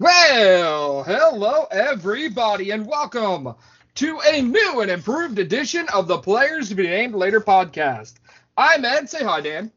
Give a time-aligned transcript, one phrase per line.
[0.00, 3.56] Well, hello everybody, and welcome
[3.96, 8.14] to a new and improved edition of the Players to Be Named Later podcast.
[8.56, 9.10] I'm Ed.
[9.10, 9.72] Say hi, Dan.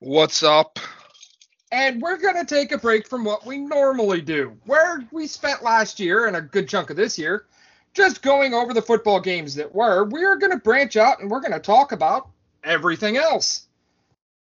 [0.00, 0.80] What's up?
[1.70, 5.62] And we're going to take a break from what we normally do, where we spent
[5.62, 7.46] last year and a good chunk of this year
[7.94, 10.02] just going over the football games that were.
[10.06, 12.28] We're going to branch out and we're going to talk about
[12.64, 13.68] everything else.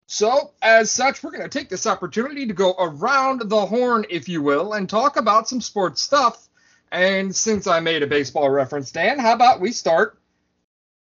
[0.06, 4.28] So, as such, we're going to take this opportunity to go around the horn, if
[4.28, 6.48] you will, and talk about some sports stuff.
[6.90, 10.18] And since I made a baseball reference, Dan, how about we start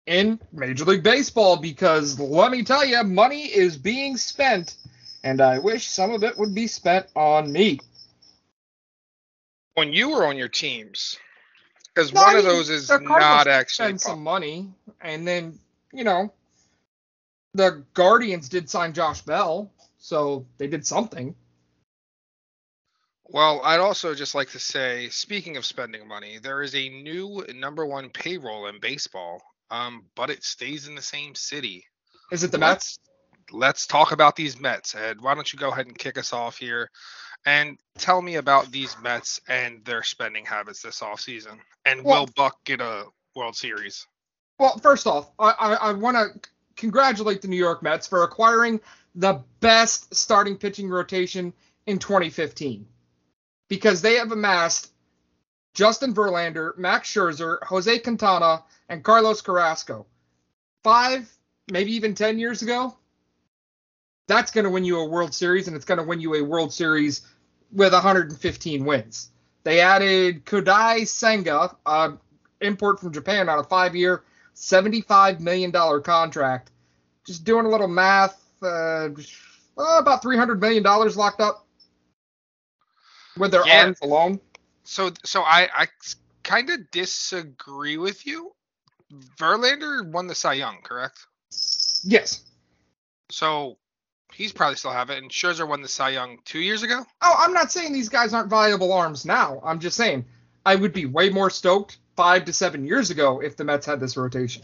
[0.07, 1.57] in Major League Baseball?
[1.57, 4.75] Because let me tell you, money is being spent,
[5.23, 7.79] and I wish some of it would be spent on me.
[9.75, 11.19] When you were on your teams,
[11.93, 13.85] because No, one I of those is not actually.
[13.85, 15.59] spend some money, and then
[15.93, 16.33] you know,
[17.55, 21.33] the Guardians did sign Josh Bell, so they did something.
[23.27, 27.43] Well, I'd also just like to say, speaking of spending money, there is a new
[27.55, 31.85] number one payroll in baseball, um, but it stays in the same city.
[32.31, 32.99] Is it the Let's- Mets?
[33.51, 35.21] Let's talk about these Mets, Ed.
[35.21, 36.89] Why don't you go ahead and kick us off here
[37.45, 41.59] and tell me about these Mets and their spending habits this offseason?
[41.85, 44.05] And Well- will Buck get a World Series?
[44.57, 48.79] Well, first off, I, I, I want to congratulate the New York Mets for acquiring
[49.15, 51.53] the best starting pitching rotation
[51.85, 52.85] in 2015
[53.69, 54.91] because they have amassed
[55.73, 60.05] Justin Verlander, Max Scherzer, Jose Quintana, and Carlos Carrasco.
[60.83, 61.29] Five,
[61.71, 62.95] maybe even 10 years ago,
[64.27, 66.43] that's going to win you a World Series, and it's going to win you a
[66.43, 67.21] World Series
[67.71, 69.29] with 115 wins.
[69.63, 72.11] They added Kodai Senga, uh,
[72.61, 74.23] import from Japan on a five-year,
[74.55, 76.71] $75 million contract.
[77.25, 79.09] Just doing a little math, uh,
[79.77, 81.65] uh, about $300 million locked up
[83.37, 83.83] with their Yeah.
[83.83, 84.39] arms alone.
[84.83, 85.87] So, so I, I
[86.43, 88.51] kind of disagree with you.
[89.39, 91.19] Verlander won the Cy Young, correct?
[92.03, 92.43] Yes.
[93.31, 93.77] So
[94.33, 95.17] he's probably still have it.
[95.21, 97.05] And Scherzer won the Cy Young two years ago.
[97.21, 99.59] Oh, I'm not saying these guys aren't viable arms now.
[99.63, 100.25] I'm just saying
[100.65, 103.99] I would be way more stoked five to seven years ago if the Mets had
[103.99, 104.63] this rotation.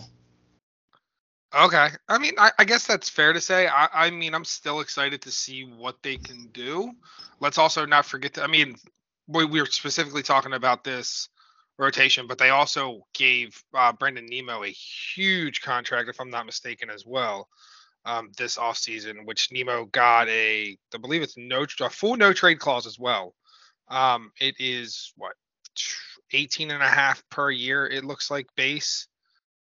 [1.54, 1.90] Okay.
[2.08, 3.68] I mean, I, I guess that's fair to say.
[3.68, 6.92] I, I mean, I'm still excited to see what they can do.
[7.40, 8.44] Let's also not forget that.
[8.44, 8.76] I mean,
[9.28, 11.28] we, we were specifically talking about this
[11.78, 16.90] rotation, but they also gave uh, Brandon Nimmo a huge contract, if I'm not mistaken,
[16.90, 17.50] as well.
[18.06, 22.60] Um, this offseason, which Nemo got a, I believe it's no a full no trade
[22.60, 23.36] clause as well.
[23.90, 25.34] Um, it is what
[26.34, 27.88] 18 and a half per year.
[27.88, 29.08] It looks like base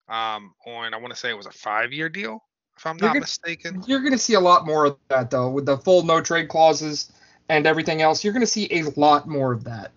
[0.07, 2.43] um, on I want to say it was a five year deal,
[2.77, 3.83] if I'm You're not gonna- mistaken.
[3.87, 6.49] You're going to see a lot more of that, though, with the full no trade
[6.49, 7.11] clauses
[7.47, 8.23] and everything else.
[8.23, 9.91] You're going to see a lot more of that,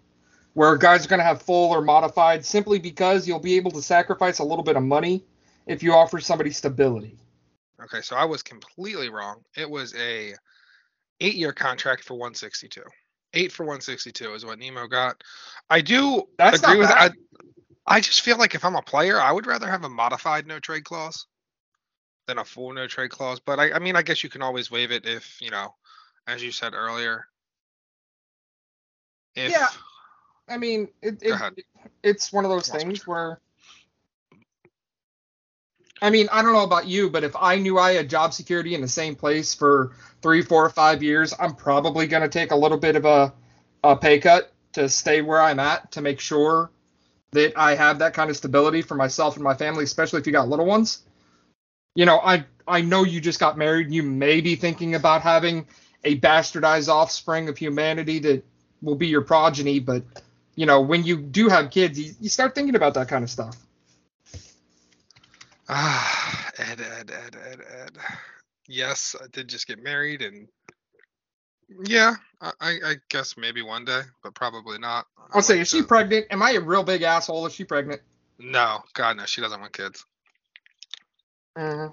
[0.55, 3.83] where guys are going to have full or modified simply because you'll be able to
[3.83, 5.25] sacrifice a little bit of money
[5.67, 7.17] if you offer somebody stability.
[7.83, 9.43] Okay, so I was completely wrong.
[9.57, 10.35] It was a
[11.21, 12.83] eight year contract for 162.
[13.35, 15.23] Eight for 162 is what Nimmo got.
[15.71, 17.11] I do That's agree with I.
[17.87, 20.61] I just feel like if I'm a player, I would rather have a modified no
[20.61, 21.27] trade clause
[22.27, 23.41] than a full no trade clause.
[23.41, 25.75] But I, I mean, I guess you can always waive it if you know,
[26.27, 27.27] as you said earlier.
[29.35, 29.69] If, Yeah.
[30.49, 31.65] I mean, it, it,
[32.03, 33.41] it's one of those things where.
[36.01, 38.75] I mean, I don't know about you, but if I knew I had job security
[38.75, 42.57] in the same place for three, four, five years, I'm probably going to take a
[42.57, 43.33] little bit of a,
[43.85, 46.71] a pay cut to stay where I'm at to make sure
[47.33, 50.33] that I have that kind of stability for myself and my family, especially if you
[50.33, 51.03] got little ones.
[51.95, 53.91] You know, I I know you just got married.
[53.91, 55.67] You may be thinking about having
[56.05, 58.45] a bastardized offspring of humanity that
[58.81, 60.03] will be your progeny, but
[60.55, 63.31] you know, when you do have kids, you, you start thinking about that kind of
[63.31, 63.57] stuff.
[65.69, 67.99] Ah, Ed, Ed, Ed, Ed, Ed.
[68.73, 70.49] Yes, I did just get married, and
[71.85, 75.07] yeah, I, I guess maybe one day, but probably not.
[75.35, 76.27] I'll say, is she pregnant?
[76.31, 77.45] Am I a real big asshole?
[77.45, 78.01] Is she pregnant?
[78.39, 80.07] No, God no, she doesn't want kids.
[81.59, 81.93] Mm-hmm.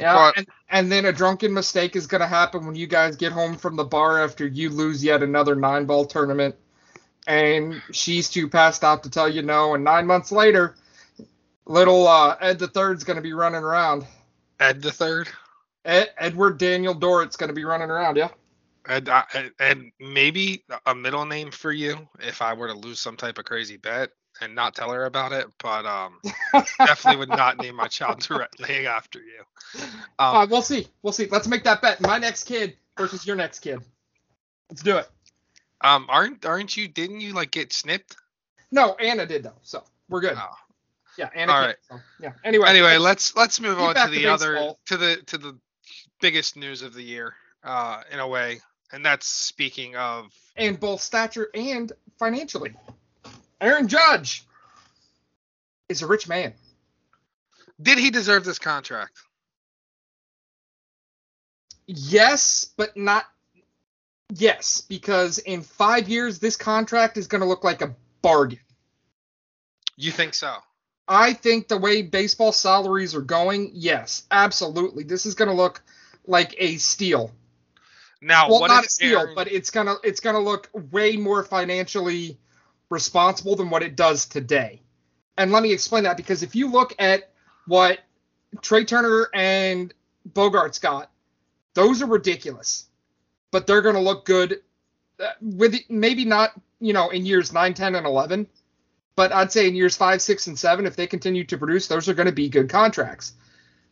[0.00, 3.14] Yeah, But- and, and then a drunken mistake is going to happen when you guys
[3.14, 6.56] get home from the bar after you lose yet another nine ball tournament,
[7.28, 9.74] and she's too passed out to tell you no.
[9.74, 10.74] And nine months later,
[11.64, 14.04] little uh, Ed the Third's going to be running around.
[14.58, 15.28] Ed the third.
[15.84, 18.16] Ed, Edward Daniel Dorrit's going to be running around.
[18.16, 18.28] Yeah.
[18.86, 19.22] And, uh,
[19.58, 23.46] and maybe a middle name for you if I were to lose some type of
[23.46, 24.10] crazy bet
[24.40, 26.20] and not tell her about it, but um,
[26.78, 29.80] definitely would not name my child directly after you.
[30.18, 30.88] Um, Uh, we'll see.
[31.02, 31.28] We'll see.
[31.30, 32.00] Let's make that bet.
[32.00, 33.80] My next kid versus your next kid.
[34.68, 35.08] Let's do it.
[35.80, 36.88] Um, aren't aren't you?
[36.88, 38.16] Didn't you like get snipped?
[38.70, 40.34] No, Anna did though, so we're good.
[40.36, 40.54] Oh.
[41.18, 41.52] Yeah, Anna.
[41.52, 42.32] All can't, so, yeah.
[42.42, 42.66] Anyway.
[42.68, 45.58] Anyway, let's let's move on to the to other to the to the
[46.24, 47.34] biggest news of the year,
[47.64, 48.58] uh, in a way,
[48.90, 52.72] and that's speaking of and both stature and financially.
[53.60, 54.46] Aaron Judge
[55.90, 56.54] is a rich man.
[57.82, 59.12] did he deserve this contract?
[61.86, 63.26] Yes, but not
[64.34, 68.60] yes, because in five years this contract is going to look like a bargain.
[69.98, 70.54] You think so?
[71.06, 75.04] I think the way baseball salaries are going, yes, absolutely.
[75.04, 75.82] This is going to look
[76.26, 77.32] like a steal.
[78.20, 81.44] Now, well, what not a steal, Aaron- but it's gonna it's gonna look way more
[81.44, 82.38] financially
[82.90, 84.82] responsible than what it does today.
[85.36, 87.30] And let me explain that because if you look at
[87.66, 87.98] what
[88.62, 89.92] Trea Turner and
[90.30, 91.10] Bogaerts got,
[91.74, 92.86] those are ridiculous.
[93.50, 94.62] But they're gonna look good
[95.20, 98.46] uh, with maybe not you know in years 9, 10, and 11,
[99.16, 102.08] but I'd say in years 5, 6, and 7, if they continue to produce, those
[102.08, 103.34] are going to be good contracts.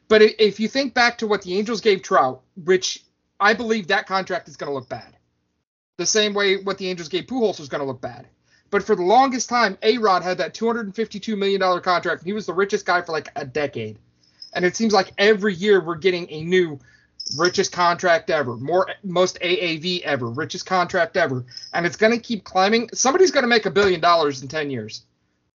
[0.08, 3.02] But if you think back to what the Angels gave Trout, which
[3.42, 5.16] I believe that contract is going to look bad.
[5.96, 8.28] The same way what the Angels gave Pujols was going to look bad.
[8.70, 12.46] But for the longest time, A Rod had that $252 million contract, and he was
[12.46, 13.98] the richest guy for like a decade.
[14.54, 16.78] And it seems like every year we're getting a new
[17.36, 21.44] richest contract ever, more most AAV ever, richest contract ever,
[21.74, 22.88] and it's going to keep climbing.
[22.94, 25.04] Somebody's going to make a billion dollars in 10 years.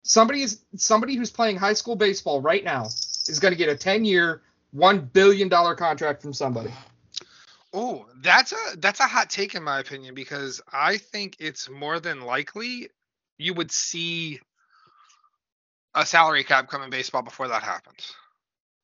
[0.04, 2.88] Somebody is somebody who's playing high school baseball right now
[3.30, 4.42] is going to get a 10-year,
[4.72, 6.72] 1 billion dollar contract from somebody.
[7.74, 12.00] Oh, that's a that's a hot take in my opinion because I think it's more
[12.00, 12.90] than likely
[13.40, 14.40] you would see
[15.96, 18.14] a salary cap come in baseball before that happens.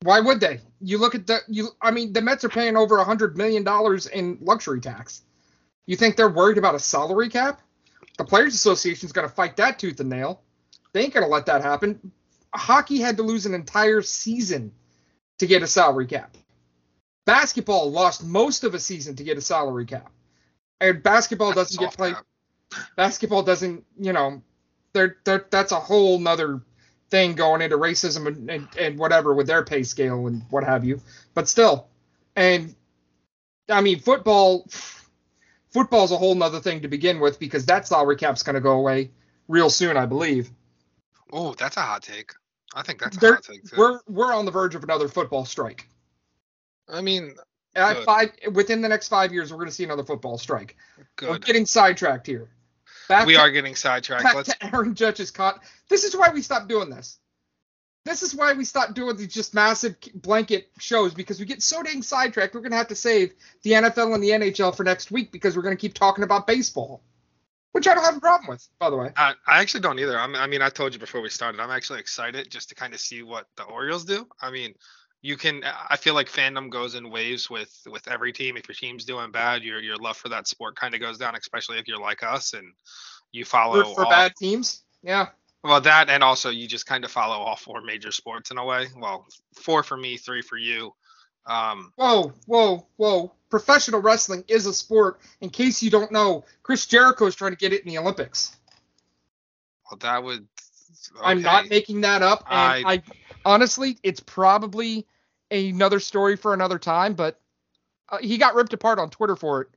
[0.01, 0.61] Why would they?
[0.81, 1.69] You look at the you.
[1.81, 5.23] I mean, the Mets are paying over a hundred million dollars in luxury tax.
[5.85, 7.61] You think they're worried about a salary cap?
[8.17, 10.41] The Players Association's going to fight that tooth and nail.
[10.93, 12.11] They ain't going to let that happen.
[12.53, 14.71] Hockey had to lose an entire season
[15.39, 16.35] to get a salary cap.
[17.25, 20.11] Basketball lost most of a season to get a salary cap.
[20.81, 22.15] And basketball That's doesn't get played.
[22.15, 22.25] cap.
[22.95, 24.41] Basketball doesn't, you know,
[24.93, 26.61] they're, they're, that's a whole nother
[27.09, 30.85] thing going into racism and, and, and whatever with their pay scale and what have
[30.85, 31.01] you.
[31.33, 31.87] But still,
[32.35, 32.75] and
[33.69, 34.67] I mean, football,
[35.71, 38.73] football's a whole nother thing to begin with because that salary cap's going to go
[38.73, 39.11] away
[39.47, 40.49] real soon, I believe.
[41.31, 42.33] Oh, that's a hot take.
[42.73, 43.75] I think that's a There- hot take too.
[43.77, 45.87] We're we're on the verge of another football strike.
[46.87, 47.35] I mean,
[47.75, 50.75] At five within the next five years, we're going to see another football strike.
[50.97, 51.45] We're good.
[51.45, 52.49] getting sidetracked here.
[53.07, 54.23] Back We to- are getting sidetracked.
[54.23, 55.59] back Let's to Aaron Judge's con.
[55.87, 57.19] This is why we stopped doing this.
[58.05, 61.83] This is why we stopped doing these just massive blanket shows because we get so
[61.83, 62.55] dang sidetracked.
[62.55, 63.33] We're gonna have to save
[63.63, 67.03] the NFL and the NHL for next week because we're gonna keep talking about baseball,
[67.71, 69.11] which I don't have a problem with, by the way.
[69.15, 70.19] I, I actually don't either.
[70.19, 71.61] I'm, I mean, I told you before we started.
[71.61, 74.27] I'm actually excited just to kind of see what the Orioles do.
[74.41, 74.73] I mean,
[75.21, 75.63] you can.
[75.89, 78.57] I feel like fandom goes in waves with with every team.
[78.57, 81.35] If your team's doing bad, your your love for that sport kind of goes down.
[81.35, 82.73] Especially if you're like us and
[83.31, 85.27] you follow For, for all- bad teams, yeah.
[85.63, 88.63] Well, that and also you just kind of follow all four major sports in a
[88.63, 88.87] way.
[88.97, 90.93] Well, four for me, three for you.
[91.49, 93.33] Um, Whoa, whoa, whoa!
[93.49, 95.19] Professional wrestling is a sport.
[95.41, 98.55] In case you don't know, Chris Jericho is trying to get it in the Olympics.
[99.89, 100.47] well, that would.
[101.21, 102.45] I'm not making that up.
[102.49, 103.03] And I, I-
[103.43, 105.07] honestly, it's probably
[105.49, 107.15] another story for another time.
[107.15, 107.39] But
[108.09, 109.67] uh, he got ripped apart on Twitter for it.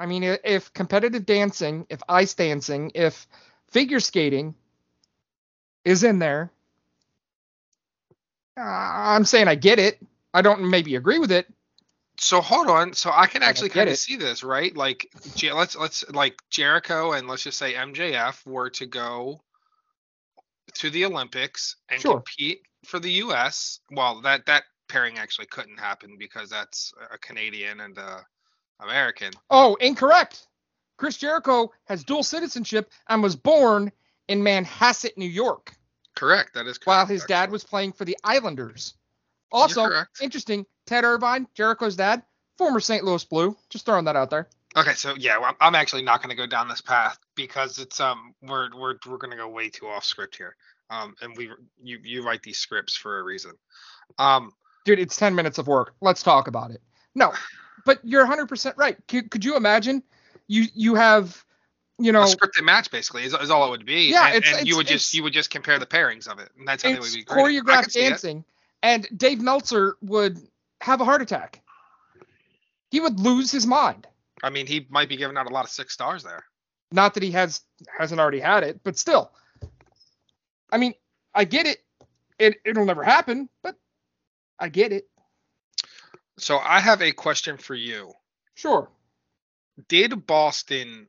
[0.00, 3.28] I mean, if competitive dancing, if ice dancing, if
[3.70, 4.56] figure skating
[5.84, 6.50] is in there,
[8.58, 10.02] uh, I'm saying I get it.
[10.34, 11.46] I don't maybe agree with it.
[12.18, 12.92] So hold on.
[12.92, 13.98] So I can actually kind of it.
[13.98, 14.74] see this, right?
[14.76, 15.08] Like,
[15.42, 19.42] let's let's like Jericho and let's just say MJF were to go
[20.74, 22.14] to the Olympics and Sure.
[22.14, 23.80] compete for the U.S.
[23.90, 28.24] Well, that that pairing actually couldn't happen because that's a Canadian and a
[28.80, 29.32] American.
[29.50, 30.46] Oh, incorrect.
[30.98, 33.90] Chris Jericho has dual citizenship and was born
[34.28, 35.72] in Manhasset, New York.
[36.14, 36.54] Correct.
[36.54, 36.86] That is correct.
[36.86, 38.94] while his dad was playing for the Islanders.
[39.52, 39.88] Also,
[40.20, 42.22] interesting, Ted Irvine, Jericho's dad,
[42.58, 43.04] former St.
[43.04, 43.56] Louis Blue.
[43.70, 44.48] Just throwing that out there.
[44.76, 48.00] Okay, so yeah, well, I'm actually not going to go down this path because it's
[48.00, 50.56] um we're we're we're going to go way too off script here.
[50.88, 51.50] Um, and we
[51.82, 53.52] you you write these scripts for a reason.
[54.18, 54.52] Um,
[54.84, 55.94] Dude, it's 10 minutes of work.
[56.00, 56.82] Let's talk about it.
[57.14, 57.32] No,
[57.84, 58.96] but you're 100% right.
[59.06, 60.02] Could, could you imagine
[60.48, 61.44] you you have,
[61.98, 64.10] you know, a scripted match basically is, is all it would be.
[64.10, 66.38] Yeah, and, it's- and you it's- would just you would just compare the pairings of
[66.40, 67.38] it, and that's how they would be great.
[67.62, 68.44] Choreographed dancing,
[68.82, 70.38] and Dave Meltzer would
[70.80, 71.62] have a heart attack.
[72.90, 74.06] He would lose his mind.
[74.42, 76.44] I mean, he might be giving out a lot of six stars there.
[76.90, 77.62] Not that he has
[77.96, 79.32] hasn't already had it, but still.
[80.70, 80.94] I mean,
[81.34, 81.78] I get it.
[82.38, 83.76] It it'll never happen, but
[84.58, 85.08] I get it.
[86.38, 88.12] So I have a question for you.
[88.54, 88.90] Sure.
[89.88, 91.08] Did Boston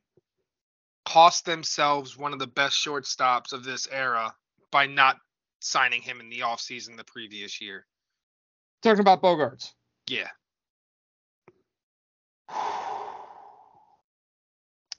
[1.04, 4.34] cost themselves one of the best shortstops of this era
[4.70, 5.18] by not
[5.64, 7.86] signing him in the offseason the previous year?
[8.82, 9.72] Talking about Bogaerts.
[10.08, 10.28] Yeah.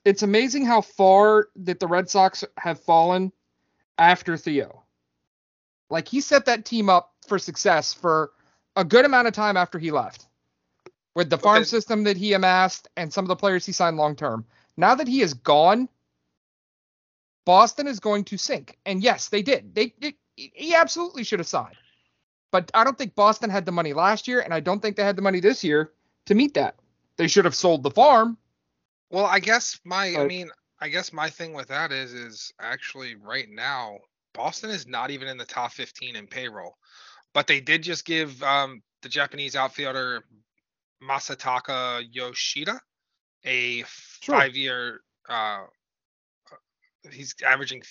[0.04, 3.32] It's amazing how far that the Red Sox have fallen
[3.98, 4.84] after Theo.
[5.90, 8.30] Like he set that team up for success for
[8.76, 10.28] a good amount of time after he left.
[11.16, 11.64] With the farm Okay.
[11.64, 14.46] system that he amassed and some of the players he signed long term.
[14.76, 15.88] Now that he is gone,
[17.44, 18.78] Boston is going to sink.
[18.86, 19.74] And yes, they did.
[19.74, 21.76] They, they he absolutely should have signed.
[22.52, 25.04] But I don't think Boston had the money last year, and I don't think they
[25.04, 25.92] had the money this year
[26.26, 26.76] to meet that.
[27.16, 28.38] They should have sold the farm.
[29.10, 30.50] Well, I guess my I mean,
[30.80, 33.98] I guess my thing with that is is actually right now
[34.34, 36.76] Boston is not even in the top 15 in payroll.
[37.32, 40.24] But they did just give um the Japanese outfielder
[41.02, 42.80] Masataka Yoshida
[43.44, 43.84] a
[44.20, 44.40] Sure.
[44.40, 45.64] 5-year uh
[47.10, 47.82] he's averaging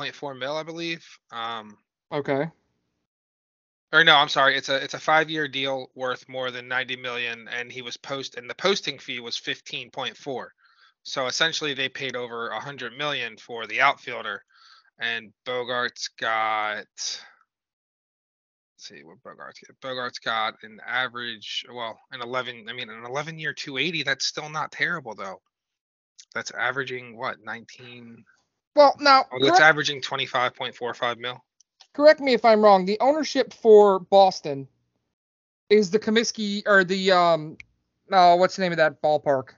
[0.00, 1.06] 15.4 mil, I believe.
[1.32, 1.76] Um
[2.12, 2.48] Okay.
[3.92, 4.56] or no, I'm sorry.
[4.56, 7.96] It's a it's a five year deal worth more than 90 million, and he was
[7.96, 10.46] post and the posting fee was 15.4.
[11.02, 14.44] So essentially, they paid over 100 million for the outfielder,
[14.98, 16.86] and Bogaerts got.
[18.74, 19.80] Let's see what Bogaerts got.
[19.82, 22.66] Bogaerts got an average, well, an 11.
[22.68, 24.02] I mean, an 11 year 280.
[24.02, 25.40] That's still not terrible though.
[26.34, 28.24] That's averaging what 19.
[28.76, 31.42] Well, now Oh, correct, averaging 25.45 mil.
[31.92, 32.84] correct me if I'm wrong.
[32.84, 34.68] The ownership for Boston
[35.68, 37.56] is the Comiskey or the um
[38.12, 39.50] oh, what's the name of that ballpark?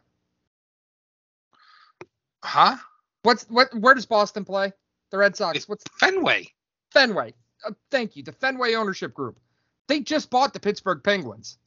[2.45, 2.77] Huh?
[3.23, 4.73] What's what where does Boston play?
[5.11, 5.57] The Red Sox.
[5.57, 6.49] It's- What's Fenway.
[6.91, 7.35] Fenway?
[7.65, 8.23] Uh, thank you.
[8.23, 9.39] The Fenway ownership group.
[9.89, 11.59] They just bought the Pittsburgh Penguins.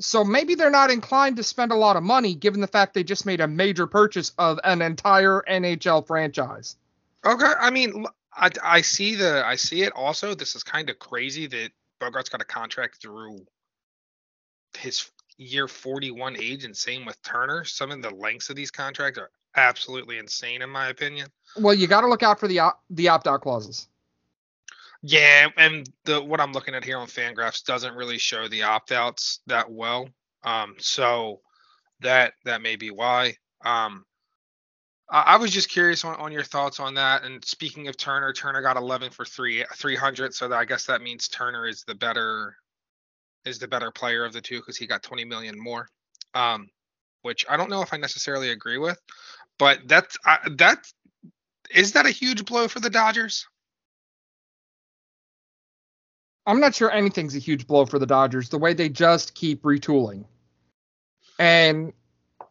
[0.00, 3.04] So maybe they're not inclined to spend a lot of money given the fact they
[3.04, 6.76] just made a major purchase of an entire NHL franchise.
[7.24, 9.92] Okay, I mean, I, I see the I see it.
[9.94, 11.70] Also, this is kind of crazy that
[12.00, 13.46] Bogaerts got a contract through
[14.76, 17.64] his year 41 age, and same with Turner.
[17.64, 21.28] Some of the lengths of these contracts are absolutely insane, in my opinion.
[21.56, 23.88] Well, you got to look out for the op- the opt-out clauses.
[25.02, 29.40] Yeah, and the what I'm looking at here on Fangraphs doesn't really show the opt-outs
[29.46, 30.08] that well.
[30.44, 31.40] Um, so
[32.00, 33.34] that that may be why.
[33.64, 34.04] Um,
[35.10, 37.24] I, I was just curious on, on your thoughts on that.
[37.24, 41.02] And speaking of Turner, Turner got 11 for three 300, so that, I guess that
[41.02, 42.56] means Turner is the better
[43.44, 45.88] is the better player of the two because he got 20 million more.
[46.34, 46.68] Um,
[47.22, 48.98] which I don't know if I necessarily agree with,
[49.58, 50.16] but that's
[50.56, 50.78] that
[51.70, 53.46] is that a huge blow for the Dodgers?
[56.46, 59.62] I'm not sure anything's a huge blow for the Dodgers the way they just keep
[59.62, 60.24] retooling.
[61.38, 61.92] And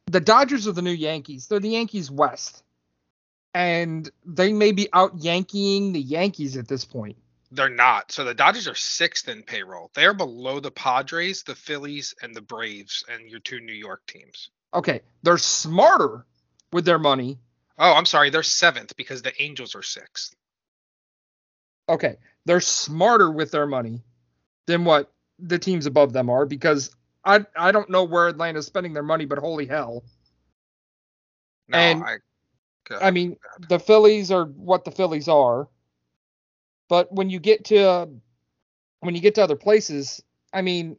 [0.06, 1.48] the Dodgers are the new Yankees.
[1.48, 2.64] They're the Yankees West.
[3.54, 7.18] And they may be out Yankeeing the Yankees at this point.
[7.52, 8.14] They're not.
[8.14, 9.92] So the Dodgers are sixth in payroll.
[9.94, 14.50] They're below the Padres, the Phillies, and the Braves, and your two New York teams.
[14.74, 16.26] Okay, they're smarter
[16.72, 17.40] with their money.
[17.78, 20.34] Oh, I'm sorry, they're seventh because the Angels are sixth.
[21.90, 24.02] Okay, they're smarter with their money
[24.68, 28.94] than what the teams above them are because I I don't know where Atlanta's spending
[28.94, 30.04] their money, but holy hell.
[31.68, 32.18] No, And- I.
[33.00, 33.38] I mean,
[33.70, 35.70] the Phillies are what the Phillies are.
[36.90, 38.10] But when you get to
[39.00, 40.22] when you get to other places,
[40.52, 40.98] I mean,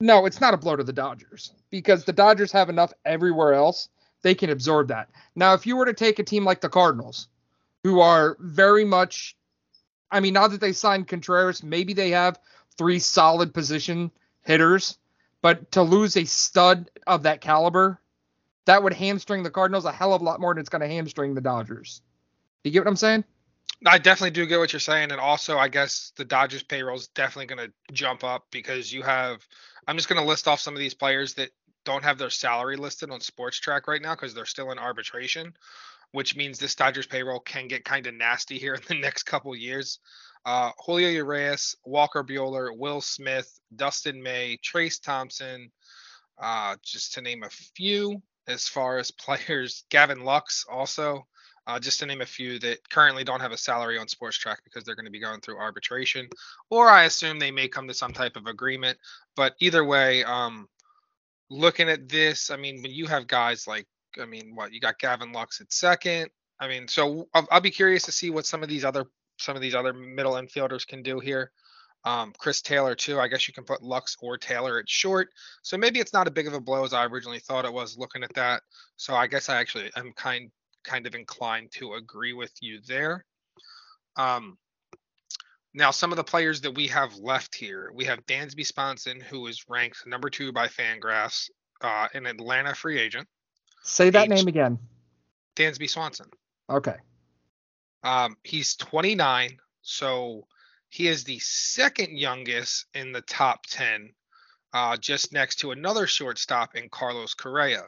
[0.00, 3.88] no, it's not a blow to the Dodgers because the Dodgers have enough everywhere else.
[4.22, 5.10] They can absorb that.
[5.34, 7.26] Now, if you were to take a team like the Cardinals,
[7.82, 9.36] who are very much
[10.10, 12.38] I mean, now that they signed Contreras, maybe they have
[12.76, 14.10] three solid position
[14.42, 14.98] hitters,
[15.42, 18.00] but to lose a stud of that caliber,
[18.66, 20.88] that would hamstring the Cardinals a hell of a lot more than it's going to
[20.88, 22.00] hamstring the Dodgers.
[22.62, 23.24] You get what I'm saying?
[23.86, 27.08] I definitely do get what you're saying, and also I guess the Dodgers payroll is
[27.08, 29.46] definitely going to jump up because you have.
[29.86, 31.50] I'm just going to list off some of these players that
[31.84, 35.54] don't have their salary listed on Spotrac right now because they're still in arbitration,
[36.14, 39.52] which means this Dodgers payroll can get kind of nasty here in the next couple
[39.56, 39.98] years.
[40.46, 45.72] Uh, Julio Urias, Walker Buehler, Will Smith, Dustin May, Trayce Thompson,
[46.40, 48.22] uh, just to name a few.
[48.46, 51.26] As far as players, Gavin Lux also,
[51.66, 54.84] uh, just to name a few that currently don't have a salary on Spotrac because
[54.84, 56.28] they're going to be going through arbitration,
[56.70, 58.98] or I assume they may come to some type of agreement.
[59.34, 60.68] But either way, um,
[61.50, 63.88] looking at this, I mean, when you have guys like,
[64.20, 66.30] I mean, what you got Gavin Lux at second.
[66.60, 69.06] I mean, so I'll, I'll be curious to see what some of these other
[69.38, 71.50] some of these other middle infielders can do here.
[72.04, 73.18] Um, Chris Taylor too.
[73.18, 75.30] I guess you can put Lux or Taylor at short.
[75.62, 77.96] So maybe it's not a big of a blow as I originally thought it was
[77.98, 78.62] looking at that.
[78.96, 80.50] So I guess I actually am kind
[80.84, 83.24] kind of inclined to agree with you there.
[84.16, 84.58] Um,
[85.72, 89.46] now some of the players that we have left here, we have Dansby Swanson, who
[89.46, 93.26] is ranked number two by Fangraphs, uh, an Atlanta free agent.
[93.84, 94.78] Say that H- name again.
[95.56, 96.26] Dansby Swanson.
[96.68, 96.96] Okay.
[98.02, 100.46] Um, he's 29, so
[100.88, 104.12] he is the second youngest in the top 10,
[104.72, 107.84] uh, just next to another shortstop in Carlos Correa.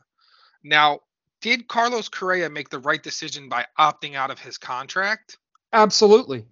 [0.62, 1.00] Now,
[1.40, 5.38] did Carlos Correa make the right decision by opting out of his contract?
[5.72, 6.46] Absolutely.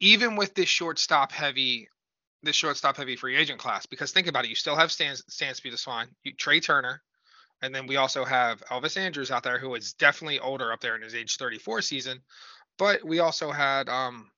[0.00, 1.88] Even with this shortstop heavy,
[2.42, 5.76] this shortstop heavy free agent class, because think about it, you still have Stan, Stansby
[5.78, 7.02] Swine, you, Trea Turner,
[7.62, 10.96] and then we also have Elvis Andrus out there, who is definitely older up there
[10.96, 12.20] in his age 34 season.
[12.78, 14.30] But we also had um,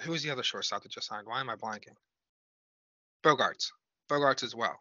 [0.00, 1.26] who was the other shortstop that just signed?
[1.26, 1.94] Why am I blanking?
[3.22, 3.70] Bogaerts.
[4.10, 4.78] Bogaerts as well.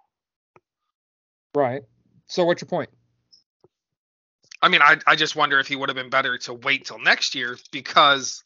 [1.55, 1.83] Right.
[2.27, 2.89] So what's your point?
[4.62, 7.00] I mean, I I just wonder if he would have been better to wait till
[7.00, 8.43] next year because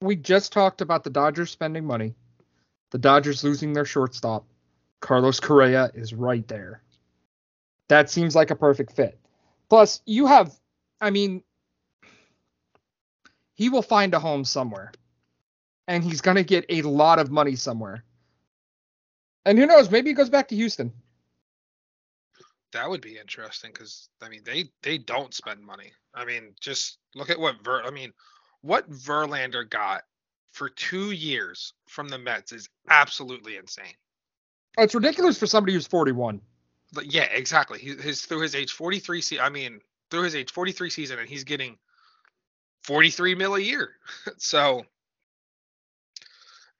[0.00, 2.14] we just talked about the Dodgers spending money,
[2.90, 4.44] the Dodgers losing their shortstop.
[5.00, 6.82] Carlos Correa is right there.
[7.92, 9.18] That seems like a perfect fit.
[9.68, 10.50] Plus, you have,
[11.02, 11.42] I mean,
[13.52, 14.92] he will find a home somewhere.
[15.86, 18.02] And he's going to get a lot of money somewhere.
[19.44, 20.90] And who knows, maybe he goes back to Houston.
[22.72, 25.92] That would be interesting because I mean they they don't spend money.
[26.14, 28.14] I mean, just look at what Ver I mean,
[28.62, 30.04] what Verlander got
[30.52, 33.96] for two years from the Mets is absolutely insane.
[34.78, 36.40] It's ridiculous for somebody who's 41
[37.00, 37.78] yeah, exactly.
[37.78, 41.28] He, his through his age 43 se- I mean, through his age 43 season, and
[41.28, 41.78] he's getting
[42.84, 43.90] 43 mil a year.
[44.36, 44.84] so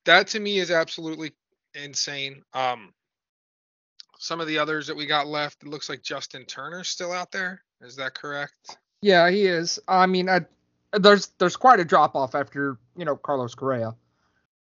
[0.05, 1.33] that to me is absolutely
[1.75, 2.43] insane.
[2.53, 2.93] Um,
[4.19, 7.33] some of the others that we got left, it looks like Justin Turner's still out
[7.33, 7.63] there.
[7.81, 8.77] Is that correct?
[9.01, 9.81] Yeah, he is.
[9.89, 10.43] I mean, I,
[10.93, 13.97] there's there's quite a drop off after you know Carlos Correa,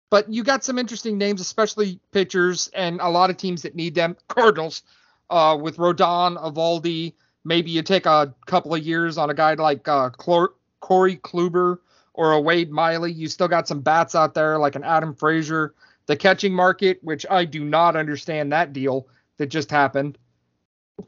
[0.08, 3.94] but you got some interesting names, especially pitchers, and a lot of teams that need
[3.94, 4.16] them.
[4.28, 4.82] Cardinals
[5.30, 7.14] uh, with Rodon, Eovaldi.
[7.44, 11.78] Maybe you take a couple of years on a guy like uh, Corey Kluber
[12.12, 13.12] or a Wade Miley.
[13.12, 15.74] You still got some bats out there like an Adam Frazier.
[16.06, 19.06] The catching market, which I do not understand that deal
[19.38, 20.18] that just happened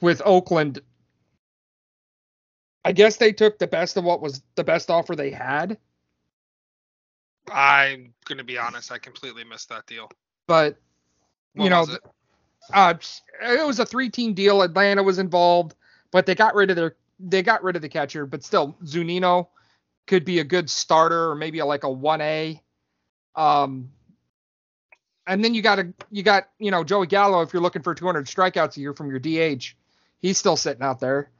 [0.00, 0.80] with Oakland.
[2.84, 5.76] I guess they took the best of what was the best offer they had.
[7.50, 10.08] I'm gonna be honest, I completely missed that deal.
[10.46, 10.78] But
[11.54, 11.86] what you know,
[12.72, 12.94] uh,
[13.42, 14.62] it was a three-team deal.
[14.62, 15.74] Atlanta was involved,
[16.10, 18.26] but they got rid of their they got rid of the catcher.
[18.26, 19.48] But still, Zunino
[20.06, 22.60] could be a good starter or maybe a, like a one A.
[23.36, 23.90] Um,
[25.26, 27.94] and then you got a you got you know Joey Gallo if you're looking for
[27.94, 29.74] 200 strikeouts a year from your DH,
[30.20, 31.30] he's still sitting out there.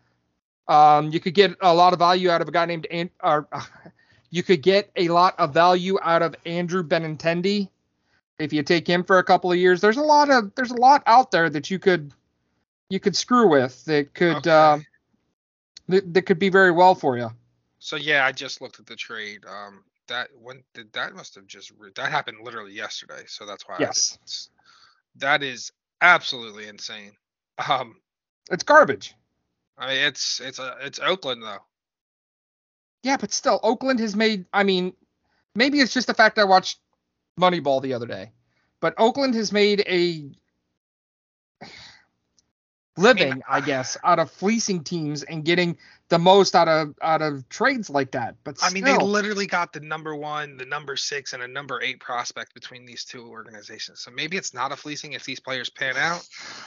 [0.68, 2.86] Um, you could get a lot of value out of a guy named
[3.22, 3.62] or, uh,
[4.30, 7.68] you could get a lot of value out of Andrew Benintendi
[8.42, 10.80] if you take him for a couple of years, there's a lot of there's a
[10.80, 12.12] lot out there that you could
[12.88, 14.50] you could screw with that could okay.
[14.50, 14.78] uh,
[15.88, 17.30] that, that could be very well for you.
[17.78, 19.44] So yeah, I just looked at the trade.
[19.46, 23.22] Um, that when did that must have just that happened literally yesterday.
[23.26, 23.76] So that's why.
[23.80, 24.18] Yes.
[25.16, 27.12] that is absolutely insane.
[27.68, 27.96] Um,
[28.50, 29.14] it's garbage.
[29.78, 31.62] I mean, it's it's a it's Oakland though.
[33.02, 34.44] Yeah, but still, Oakland has made.
[34.52, 34.92] I mean,
[35.54, 36.78] maybe it's just the fact I watched
[37.38, 38.32] Moneyball the other day.
[38.80, 40.30] But Oakland has made a
[42.96, 46.94] living, I, mean, I guess, out of fleecing teams and getting the most out of
[47.00, 48.36] out of trades like that.
[48.44, 51.80] But I mean, they literally got the number one, the number six, and a number
[51.82, 54.00] eight prospect between these two organizations.
[54.00, 56.26] So maybe it's not a fleecing if these players pan out,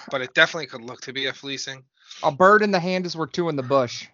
[0.09, 1.83] but it definitely could look to be a fleecing.
[2.23, 4.07] A bird in the hand is worth two in the bush.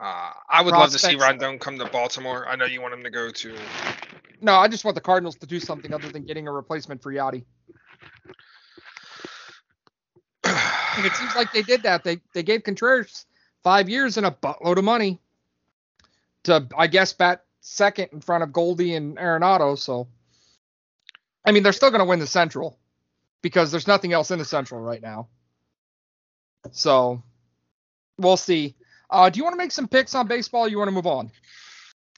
[0.00, 2.48] Uh, I would love to see Rondon come to Baltimore.
[2.48, 3.54] I know you want him to go to
[4.42, 7.12] no, I just want the Cardinals to do something other than getting a replacement for
[7.12, 7.44] Yadi.
[10.44, 12.04] and it seems like they did that.
[12.04, 13.26] They they gave Contreras
[13.62, 15.20] five years and a buttload of money
[16.44, 19.78] to, I guess, bat second in front of Goldie and Arenado.
[19.78, 20.08] So,
[21.44, 22.78] I mean, they're still going to win the Central
[23.42, 25.28] because there's nothing else in the Central right now.
[26.72, 27.22] So,
[28.18, 28.76] we'll see.
[29.10, 30.68] Uh, do you want to make some picks on baseball?
[30.68, 31.30] you want to move on?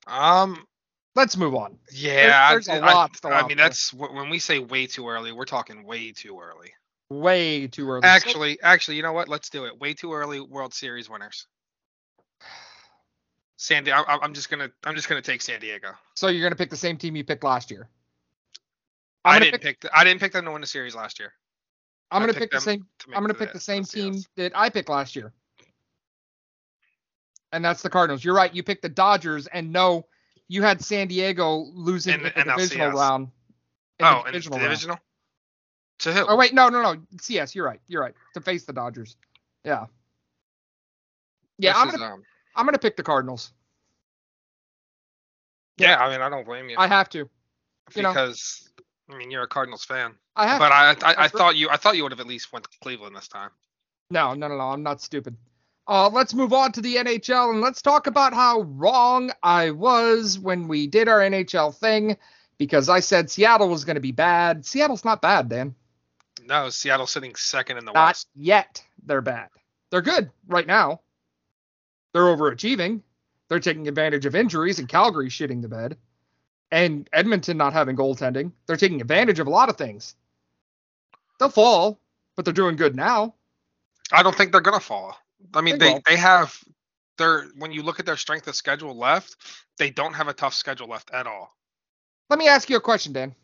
[0.06, 0.66] Um,
[1.14, 1.78] Let's move on.
[1.92, 3.66] yeah, there's a I- lot I, I mean, there.
[3.66, 6.72] that's when we say way too early, we're talking way too early.
[7.10, 8.02] Way too early.
[8.04, 9.28] Actually, actually, you know what?
[9.28, 9.78] Let's do it.
[9.78, 10.40] Way too early.
[10.40, 11.46] World Series winners.
[13.56, 15.88] San Di- I, I- I'm just gonna, I'm just gonna take San Diego.
[16.14, 17.88] So you're gonna pick the same team you picked last year.
[19.24, 21.20] I I'm gonna didn't pick, the, I didn't pick them to win the series last
[21.20, 21.32] year.
[22.10, 22.86] I'm gonna pick the same.
[23.14, 25.32] I'm gonna pick the same the team that I picked last year.
[27.52, 28.24] And that's the Cardinals.
[28.24, 28.54] You're right.
[28.54, 30.06] You picked the Dodgers, and no,
[30.48, 32.94] you had San Diego losing In in the the divisional NLCS.
[32.94, 33.28] round.
[33.98, 34.70] in the oh, and the divisional round.
[34.70, 34.98] divisional.
[36.00, 36.26] To who?
[36.28, 37.00] Oh wait, no, no, no.
[37.20, 37.80] CS, you're right.
[37.88, 38.14] You're right.
[38.34, 39.16] To face the Dodgers.
[39.64, 39.86] Yeah.
[41.58, 42.22] Yeah, This I'm gonna um,
[42.56, 43.52] I'm gonna pick the Cardinals.
[45.78, 47.28] yeah, I mean, I don't blame you I have to.
[47.94, 48.10] you know.
[48.10, 48.68] because
[49.10, 50.58] I mean you're a Cardinals fan, I have.
[50.58, 51.32] but I, I, I That's right.
[51.32, 53.50] thought you, I thought you would have at least went to Cleveland this time.
[54.10, 54.64] No, no, no, no.
[54.70, 55.36] I'm not stupid.
[55.88, 60.38] Uh, let's move on to the NHL and let's talk about how wrong I was
[60.38, 62.16] when we did our NHL thing
[62.56, 64.64] because I said Seattle was going to be bad.
[64.64, 65.74] Seattle's not bad, Dan.
[66.44, 68.28] No, Seattle's sitting second in the Not West.
[68.34, 68.82] yet.
[69.04, 69.48] They're bad.
[69.90, 71.00] They're good right now.
[72.12, 73.00] They're overachieving.
[73.48, 75.96] They're taking advantage of injuries and Calgary shitting the bed.
[76.70, 78.52] And Edmonton not having goaltending.
[78.66, 80.14] They're taking advantage of a lot of things.
[81.38, 81.98] They'll fall,
[82.36, 83.34] but they're doing good now.
[84.10, 85.16] I don't think they're gonna fall.
[85.54, 86.58] I mean, They they they have
[87.18, 89.36] their when you look at their strength of schedule left,
[89.78, 91.54] they don't have a tough schedule left at all.
[92.30, 93.34] Let me ask you a question, Dan.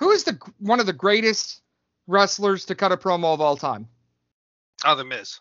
[0.00, 1.60] Who is the one of the greatest
[2.06, 3.86] wrestlers to cut a promo of all time?
[4.84, 5.40] Oh, the Miz,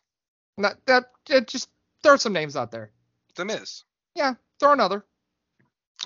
[0.58, 1.06] That, that
[1.48, 1.70] just
[2.04, 2.92] throw some names out there.
[3.36, 3.84] the Miz,
[4.16, 5.06] Yeah, throw another.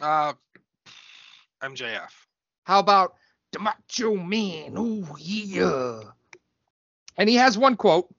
[0.01, 0.33] uh,
[1.63, 2.11] MJF.
[2.65, 3.15] How about
[3.51, 4.75] the Macho Man?
[4.77, 6.01] Oh yeah.
[7.17, 8.13] And he has one quote,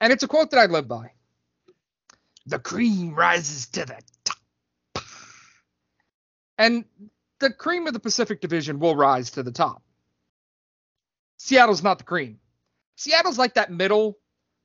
[0.00, 1.12] and it's a quote that I live by.
[2.46, 5.04] The cream rises to the top.
[6.58, 6.84] And
[7.40, 9.82] the cream of the Pacific Division will rise to the top.
[11.38, 12.38] Seattle's not the cream.
[12.96, 14.18] Seattle's like that middle,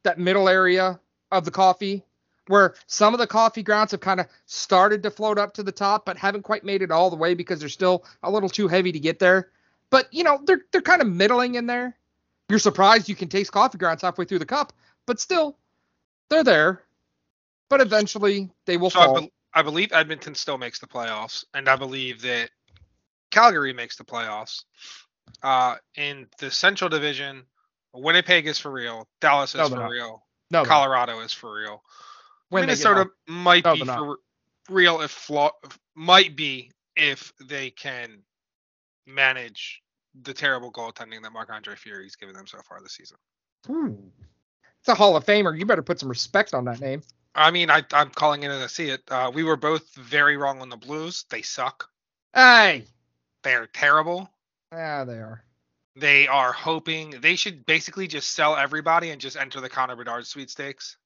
[0.04, 1.00] that middle area
[1.32, 2.06] of the coffee
[2.48, 5.72] where some of the coffee grounds have kind of started to float up to the
[5.72, 8.68] top, but haven't quite made it all the way because they're still a little too
[8.68, 9.50] heavy to get there.
[9.90, 11.98] But you know, they're they're kind of middling in there.
[12.50, 14.74] You're surprised you can taste coffee grounds halfway through the cup,
[15.12, 15.58] but still,
[16.30, 16.84] they're there.
[17.70, 19.28] But eventually, they will So I, fall.
[19.54, 22.50] I believe Edmonton still makes the playoffs, and I believe that
[23.30, 24.64] Calgary makes the playoffs.
[25.44, 27.44] Uh, in the Central Division,
[27.94, 29.06] Winnipeg is for real.
[29.20, 29.90] Dallas is No, for not.
[29.90, 30.26] real.
[30.50, 31.84] no, Colorado is for real.
[32.48, 34.18] when Minnesota might No, be for
[34.70, 35.52] real if flaw
[35.94, 38.24] might be if they can
[39.06, 39.82] manage
[40.22, 43.18] the terrible goaltending that Marc Andre Fleury's given them so far this season.
[43.70, 44.12] Ooh.
[44.82, 45.58] It's a Hall of Famer.
[45.58, 47.04] You better put some respect on that name.
[47.36, 49.02] I mean, I, I'm calling it as I see it.
[49.10, 51.26] Uh, we were both very wrong on the Blues.
[51.30, 51.88] They suck.
[52.34, 52.86] Hey,
[53.44, 54.30] They're terrible.
[54.72, 55.44] Yeah, they are.
[55.96, 60.26] They are hoping they should basically just sell everybody and just enter the Connor Bedard
[60.26, 60.98] sweepstakes.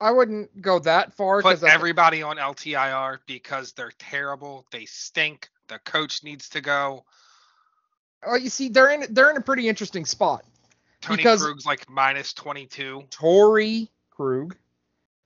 [0.00, 4.66] I wouldn't go that far Put because everybody on LTIR because they're terrible.
[4.72, 5.48] They stink.
[5.68, 7.04] The coach needs to go.
[8.26, 10.44] oh, you see, they're in they're in a pretty interesting spot.
[11.02, 13.04] Tony Because- Krug's like minus 22.
[13.10, 14.56] Torey Krug.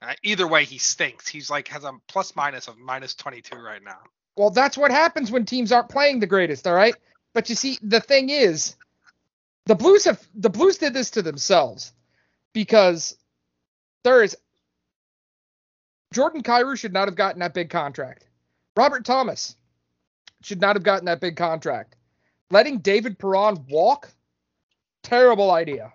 [0.03, 1.29] Uh, either way, he stinks.
[1.29, 3.99] He's like has a plus minus of minus 22 right now.
[4.37, 6.95] Well, that's what happens when teams aren't playing the greatest, all right?
[7.33, 8.77] But you see, the thing is,
[9.67, 11.93] the Blues have the Blues did this to themselves
[12.53, 13.17] because
[14.05, 14.37] there is
[16.13, 18.27] Jordan Kyrou should not have gotten that big contract.
[18.77, 19.57] Robert Thomas
[20.43, 21.97] should not have gotten that big contract.
[22.51, 24.11] Letting David Perron walk,
[25.07, 25.93] terrible idea.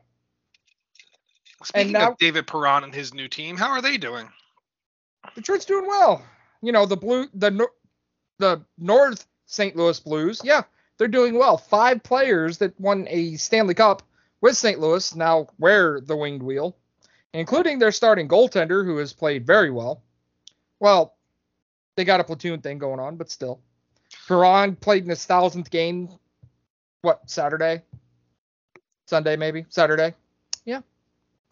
[1.63, 4.28] Speaking now- of David Perron and his new team, how are they doing?
[5.36, 6.24] Detroit's doing well.
[6.62, 7.67] You know, the blue the
[8.39, 9.76] the North St.
[9.76, 10.63] Louis Blues, yeah,
[10.97, 11.58] they're doing well.
[11.58, 14.02] Five players that won a Stanley Cup
[14.41, 14.80] with St.
[14.80, 16.76] Louis now wear the winged wheel,
[17.34, 20.02] including their starting goaltender who has played very well.
[20.80, 21.15] Well,
[21.95, 23.62] they got a platoon thing going on, but still.
[24.28, 26.10] Perron played in his thousandth game.
[27.02, 27.84] What Saturday?
[29.12, 30.13] Sunday maybe Saturday.
[30.63, 30.80] Yeah.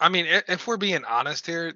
[0.00, 1.74] I mean, if we're being honest here,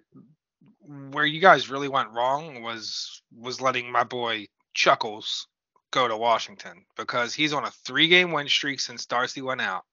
[1.10, 5.46] where you guys really went wrong was was letting my boy Chuckles
[5.90, 9.84] go to Washington because he's on a three game win streak since Darcy went out.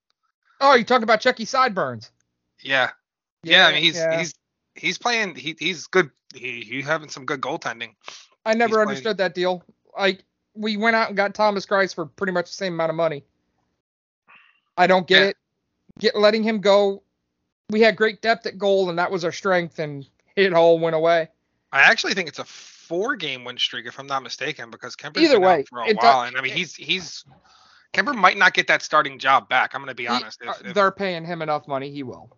[0.61, 2.09] Oh, you talking about Chucky Sideburns?
[2.63, 2.91] Yeah.
[3.43, 4.17] Yeah, I mean he's yeah.
[4.17, 4.33] he's
[4.75, 7.95] he's playing he, he's good he he's having some good goaltending.
[8.45, 9.61] I never playing- understood that deal.
[9.97, 10.23] Like
[10.53, 13.25] we went out and got Thomas Greiss for pretty much the same amount of money.
[14.77, 15.27] I don't get Yeah.
[15.29, 15.37] it.
[16.01, 17.03] Get letting him go.
[17.69, 20.95] We had great depth at goal, and that was our strength, and it all went
[20.95, 21.29] away.
[21.71, 25.23] I actually think it's a four game win streak, if I'm not mistaken, because Kuemper's
[25.23, 27.23] Either been out for a while, does- and I mean he's he's
[27.93, 29.73] Kemper might not get that starting job back.
[29.73, 30.41] I'm gonna be He- honest.
[30.41, 32.35] If, if, they're paying him enough money, he will.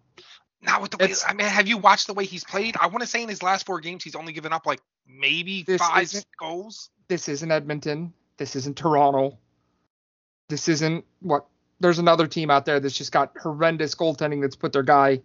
[0.62, 2.76] not with the way it's- I mean, have you watched the way he's played?
[2.80, 5.64] I want to say in his last four games, he's only given up like maybe
[5.64, 6.90] five goals.
[7.08, 8.14] This isn't Edmonton.
[8.38, 9.38] This isn't Toronto.
[10.50, 11.46] This isn't what.
[11.80, 15.22] There's another team out there that's just got horrendous goaltending that's put their guy,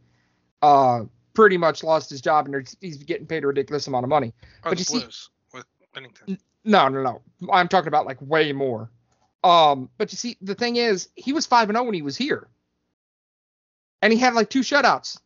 [0.62, 4.34] uh, pretty much lost his job and he's getting paid a ridiculous amount of money.
[4.64, 6.38] Or But the you see- Blues with Binnington.
[6.64, 7.22] No, no, no.
[7.52, 8.90] I'm talking about like way more.
[9.44, 12.16] Um, but you see, the thing is, he was five and zero when he was
[12.16, 12.48] here,
[14.02, 15.20] and he had like two shutouts.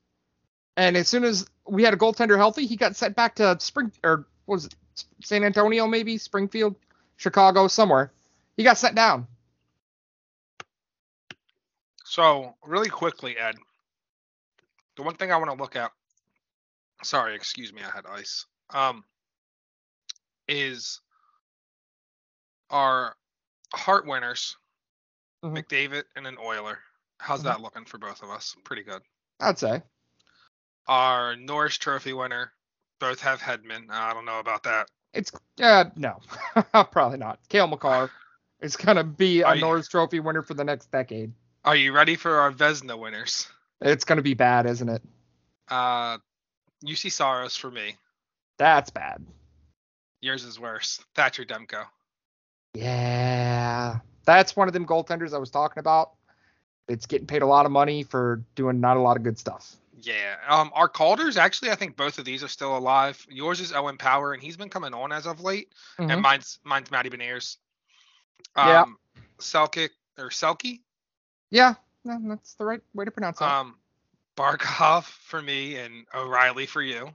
[0.76, 3.90] And as soon as we had a goaltender healthy, he got sent back to Spring
[4.04, 4.74] or what was it
[5.24, 6.76] San Antonio, maybe Springfield,
[7.16, 8.12] Chicago, somewhere.
[8.56, 9.26] He got sent down.
[12.12, 13.54] So really quickly, Ed,
[14.96, 15.92] the one thing I want to look at.
[17.02, 18.44] Sorry, excuse me, I had ice.
[18.68, 19.02] Um,
[20.46, 21.00] is
[22.68, 23.16] our
[23.72, 24.58] Hart winners,
[25.42, 25.56] Mhm.
[25.56, 26.80] McDavid and an Oiler.
[27.18, 27.44] How's Mhm.
[27.44, 28.54] that looking for both of us?
[28.62, 29.02] Pretty good.
[29.40, 29.82] I'd say.
[30.88, 32.52] Our Norris Trophy winner,
[32.98, 33.90] both have Hedman.
[33.90, 34.90] I don't know about that.
[35.14, 36.20] It's uh no,
[36.92, 37.40] probably not.
[37.48, 38.10] Cale Makar
[38.60, 41.32] is gonna be a Norris Trophy winner for the next decade.
[41.64, 43.48] Are you ready for our Vezina winners?
[43.80, 45.02] It's gonna be bad, isn't it?
[45.68, 46.18] Uh,
[46.84, 47.96] Juuse Saros for me.
[48.58, 49.24] That's bad.
[50.20, 51.00] Yours is worse.
[51.14, 51.84] Thatcher Demko.
[52.74, 56.12] Yeah, that's one of them goaltenders I was talking about.
[56.88, 59.76] It's getting paid a lot of money for doing not a lot of good stuff.
[60.00, 60.36] Yeah.
[60.48, 63.24] Um, our Calders actually, I think both of these are still alive.
[63.30, 65.72] Yours is Owen Power, and he's been coming on as of late.
[65.98, 66.12] Mhm.
[66.12, 67.58] And mine's mine's Matty Beniers.
[68.56, 68.84] Um, Yeah.
[69.38, 70.80] Selkick or Selkie.
[71.52, 73.46] Yeah, no, that's the right way to pronounce it.
[73.46, 73.76] Um,
[74.36, 77.10] Barkov for me and O'Reilly for you.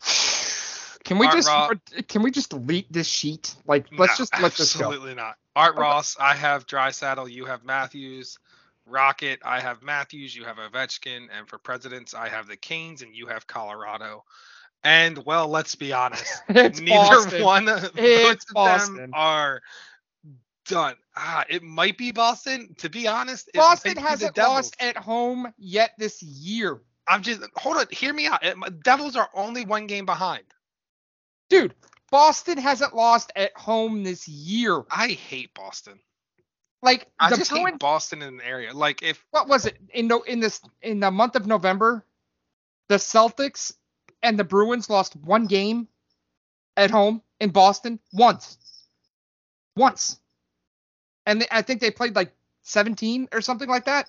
[1.04, 1.70] can we Art just Ross-
[2.08, 3.54] can we just delete this sheet?
[3.66, 4.88] Like, let's No, just let this go.
[4.88, 5.36] absolutely not.
[5.56, 5.80] Art Okay.
[5.82, 8.38] Ross, I have Draisaitl, you have Matthews.
[8.86, 13.14] Rocket, I have Matthews, you have Ovechkin, and for presidents, I have the Canes and
[13.16, 14.24] you have Colorado.
[14.82, 17.42] And well, let's be honest, neither Boston.
[17.42, 19.10] one of It's them Boston.
[19.14, 19.62] are
[20.64, 20.96] done.
[21.16, 22.74] Ah, it might be Boston.
[22.78, 27.76] To be honest, Boston the hasn't lost at home yet this year, I'm just hold
[27.76, 27.86] on.
[27.90, 28.42] Hear me out.
[28.82, 30.44] Devils are only one game behind.
[31.48, 31.74] dude.
[32.10, 34.84] Boston hasn't lost at home this year.
[34.90, 35.98] I hate Boston.
[36.82, 38.72] Like I the just Bruins hate Boston in an area.
[38.72, 42.04] Like if what was it in no in this in the month of November,
[42.88, 43.72] the Celtics
[44.22, 45.88] and the Bruins lost one game
[46.76, 48.58] at home in Boston once,
[49.76, 50.20] once,
[51.26, 52.32] and they, I think they played like
[52.62, 54.08] 17 or something like that.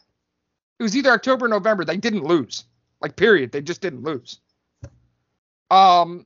[0.80, 1.86] It was either October or November.
[1.86, 2.65] They didn't lose,
[3.01, 3.51] like period.
[3.51, 4.39] They just didn't lose.
[5.71, 6.25] Um,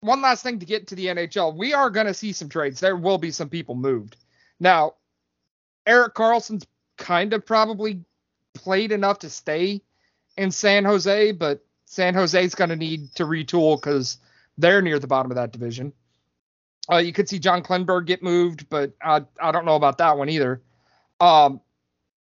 [0.00, 2.80] one last thing to get to the NHL, we are going to see some trades.
[2.80, 4.16] There will be some people moved.
[4.60, 4.94] Now,
[5.86, 6.66] Erik Karlsson's
[6.96, 8.04] kind of probably
[8.54, 9.82] played enough to stay
[10.36, 14.18] in San Jose, but San Jose's going to need to retool because
[14.58, 15.92] they're near the bottom of that division.
[16.90, 20.18] Uh, you could see John Klingberg get moved, but I, I don't know about that
[20.18, 20.60] one either.
[21.20, 21.60] Um,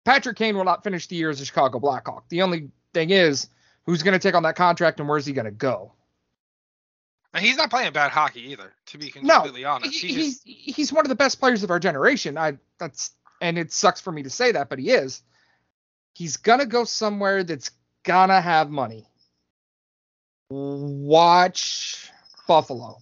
[0.06, 2.30] Patrick Kane will not finish the year as a Chicago Blackhawk.
[2.30, 3.48] The only thing is,
[3.86, 5.94] who's going to take on that contract and where's he going to go?
[7.36, 8.72] and he's not playing bad hockey either.
[8.88, 11.64] To be No, completely honest, He- he he's just he's one of the best players
[11.64, 12.38] of our generation.
[12.38, 13.10] I that's
[13.42, 15.24] and it sucks for me to say that, but he is.
[16.14, 17.72] He's gonna go somewhere that's
[18.04, 19.08] gonna have money.
[20.50, 22.12] Watch
[22.48, 23.00] Buffalo.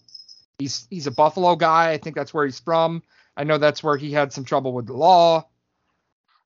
[0.62, 1.90] He's he's a Buffalo guy.
[1.92, 3.02] I think that's where he's from.
[3.36, 5.48] I know that's where he had some trouble with the law.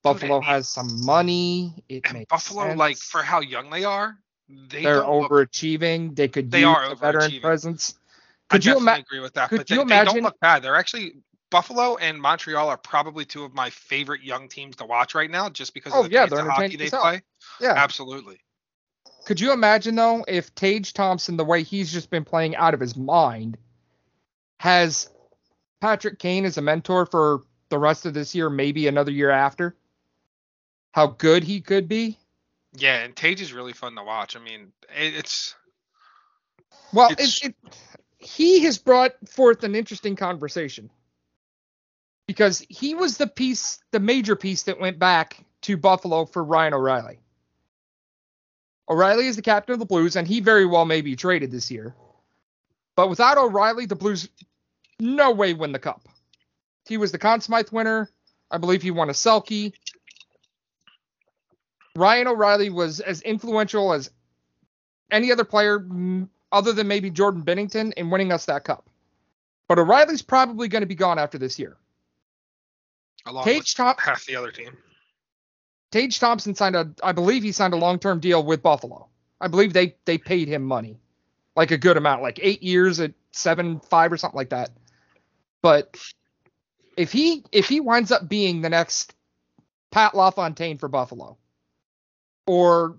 [0.03, 1.83] Buffalo and- has some money.
[1.89, 6.15] It and makes Buffalo, like for how young they are, they they're don't look- overachieving.
[6.15, 7.41] They could They use are a veteran overachieving.
[7.41, 7.95] presence.
[8.49, 9.05] I Could you definitely imagine?
[9.09, 9.49] agree with that.
[9.49, 10.61] could but they, you they don't imagine- look bad.
[10.63, 11.15] They're actually
[11.49, 15.49] Buffalo and Montreal are probably two of my favorite young teams to watch right now,
[15.49, 17.21] just because Oh, of the yeah, they're of hockey they play.
[17.59, 17.73] Yeah.
[17.75, 18.39] Absolutely.
[19.25, 22.79] Could you imagine though if Tage Thompson, the way he's just been playing out of
[22.79, 23.57] his mind,
[24.59, 25.09] has
[25.81, 29.75] Patrick Kane as a mentor for the rest of this year, maybe another year after?
[30.91, 32.17] How good he could be.
[32.77, 34.35] Yeah, and Tage is really fun to watch.
[34.35, 35.55] I mean, it's
[36.93, 37.75] Well, It's- it, it,
[38.17, 40.89] he has brought forth an interesting conversation
[42.27, 46.73] because he was the piece, the major piece that went back to Buffalo for Ryan
[46.73, 47.19] O'Reilly.
[48.89, 51.69] O'Reilly is the captain of the Blues, and he very well may be traded this
[51.71, 51.95] year.
[52.95, 54.29] But without O'Reilly, the Blues
[54.99, 56.07] no way win the cup.
[56.87, 58.09] He was the Conn Smythe winner.
[58.51, 59.73] I believe he won a Selkie.
[61.95, 64.11] Ryan O'Reilly was as influential as
[65.11, 65.85] any other player,
[66.51, 68.89] other than maybe Jordan Binnington in winning us that cup.
[69.67, 71.77] But O'Reilly's probably going to be gone after this year.
[73.25, 74.77] Along Tage, with Tom- half the other team.
[75.91, 79.07] Tage Thompson signed a, I believe he signed a long-term deal with Buffalo.
[79.41, 80.99] I believe they they paid him money,
[81.55, 84.71] like a good amount, like eight years at seven five or something like that.
[85.61, 85.97] But
[86.97, 89.13] if he if he winds up being the next
[89.91, 91.37] Pat LaFontaine for Buffalo,
[92.45, 92.97] or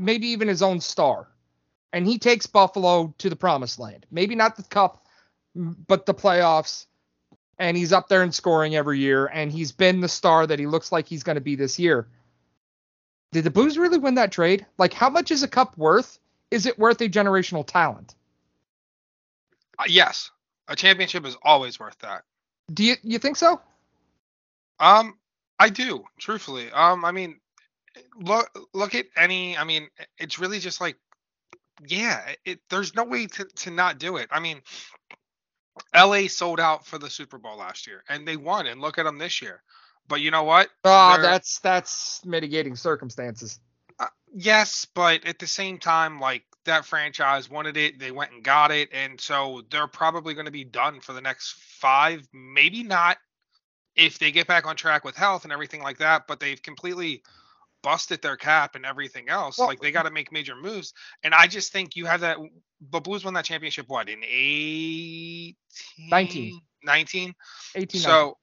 [0.00, 1.28] maybe even his own star,
[1.92, 5.04] and he takes Buffalo to the promised land, maybe not the cup,
[5.54, 6.86] but the playoffs,
[7.58, 10.66] and he's up there and scoring every year, and he's been the star that he
[10.66, 12.08] looks like he's going to be this year.
[13.32, 14.64] Did the Blues really win that trade?
[14.78, 16.18] Like, how much is a cup worth?
[16.50, 18.14] Is it worth a generational talent?
[19.78, 20.30] Uh, yes,
[20.66, 22.22] a championship is always worth that.
[22.72, 23.60] Do you you think so?
[24.80, 25.18] Um,
[25.58, 26.70] I do, truthfully.
[26.72, 27.40] Um, I mean,
[28.16, 29.56] look look at any.
[29.56, 30.96] I mean, it's really just like,
[31.86, 32.60] yeah, it.
[32.70, 34.28] There's no way to to not do it.
[34.30, 34.62] I mean,
[35.94, 36.28] L.A.
[36.28, 38.66] sold out for the Super Bowl last year, and they won.
[38.66, 39.62] And look at them this year.
[40.08, 40.70] But you know what?
[40.84, 43.60] Oh, They're- that's that's mitigating circumstances.
[44.34, 48.70] Yes, but at the same time, like that franchise wanted it, they went and got
[48.70, 53.16] it, and so they're probably going to be done for the next five, maybe not
[53.96, 56.26] if they get back on track with health and everything like that.
[56.26, 57.22] But they've completely
[57.82, 59.58] busted their cap and everything else.
[59.58, 62.38] Well- like they got to make major moves, and I just think you have that.
[62.90, 65.56] The Blues won that championship what in 18?
[66.10, 66.60] 19.
[66.84, 67.34] 19?
[67.74, 68.36] 18 So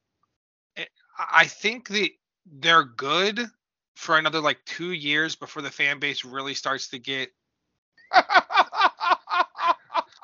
[0.77, 0.85] eh,
[1.17, 2.09] I think that
[2.45, 3.39] they're good
[3.95, 7.31] for another like two years before the fan base really starts to get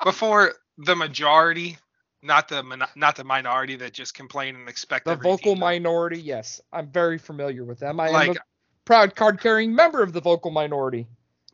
[0.04, 1.76] before the majority,
[2.22, 6.60] not the not the minority that just complain and expect the vocal minority, yes.
[6.72, 8.00] I'm very familiar with them.
[8.00, 8.38] I am a Like-
[8.84, 11.06] proud card carrying member of the vocal minority.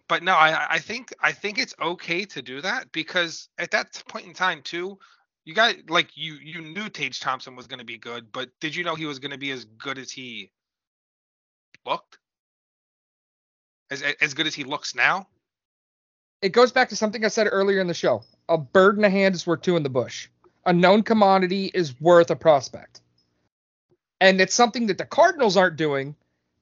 [0.08, 4.02] But no, I I think I think it's okay to do that because at that
[4.08, 4.98] point in time too,
[5.44, 8.74] you got like you you knew Tage Thompson was going to be good, but did
[8.74, 10.50] you know he was going to be as good as he
[11.86, 12.18] looked?
[13.90, 15.26] As as good as he looks now?
[16.42, 18.22] It goes back to something I said earlier in the show.
[18.48, 20.28] A bird in the hand is worth two in the bush.
[20.66, 23.00] A known commodity is worth a prospect.
[24.20, 26.14] And it's something that the Cardinals aren't doing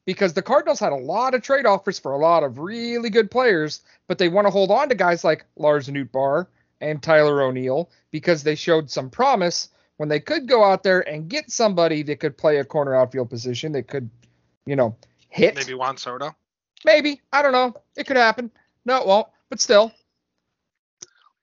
[0.06, 3.30] because the Cardinals had a lot of trade offers for a lot of really good
[3.30, 6.46] players, but they want to hold on to guys like Lars Nootbaar
[6.80, 11.28] and Tyler O'Neill because they showed some promise when they could go out there and
[11.28, 14.08] get somebody that could play a corner outfield position that could,
[14.66, 14.96] you know,
[15.28, 15.54] hit.
[15.54, 16.34] Maybe Juan Soto.
[16.84, 17.20] Maybe.
[17.32, 17.74] I don't know.
[17.96, 18.50] It could happen.
[18.84, 19.28] No, it won't.
[19.48, 19.92] But still.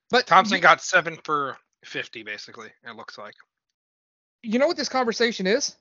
[0.10, 2.70] But Thompson got seven for fifty, basically.
[2.86, 3.34] It looks like.
[4.44, 5.76] you know what this conversation is?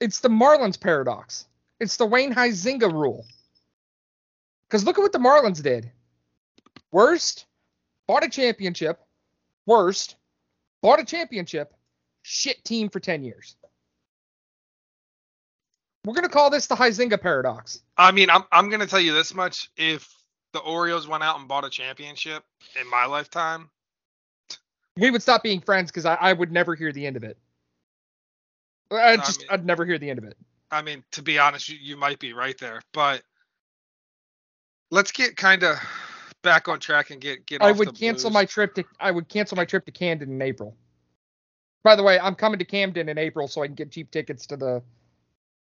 [0.00, 1.46] It's the Marlins paradox.
[1.80, 3.24] It's the Wayne Huizinga rule.
[4.68, 5.90] Because look at what the Marlins did.
[6.90, 7.46] Worst,
[8.06, 9.00] bought a championship.
[9.66, 10.16] Worst,
[10.82, 11.74] bought a championship.
[12.22, 13.56] Shit team for 10 years.
[16.04, 17.80] We're going to call this the Huizinga paradox.
[17.96, 20.08] I mean, I'm I'm gonna tell you this much: if
[20.52, 22.44] the Orioles went out and bought a championship
[22.80, 23.68] in my lifetime,
[24.96, 27.36] we would stop being friends because I, I would never hear the end of it.
[28.90, 30.36] I just mean- I'd never hear the end of it.
[30.70, 32.82] I mean, to be honest, you, you might be right there.
[32.92, 33.22] But
[34.90, 35.78] let's get kind of
[36.42, 37.62] back on track and get get.
[37.62, 38.34] I would the cancel Blues.
[38.34, 40.76] my trip to I would cancel my trip to Camden in April.
[41.84, 44.46] By the way, I'm coming to Camden in April so I can get cheap tickets
[44.46, 44.82] to the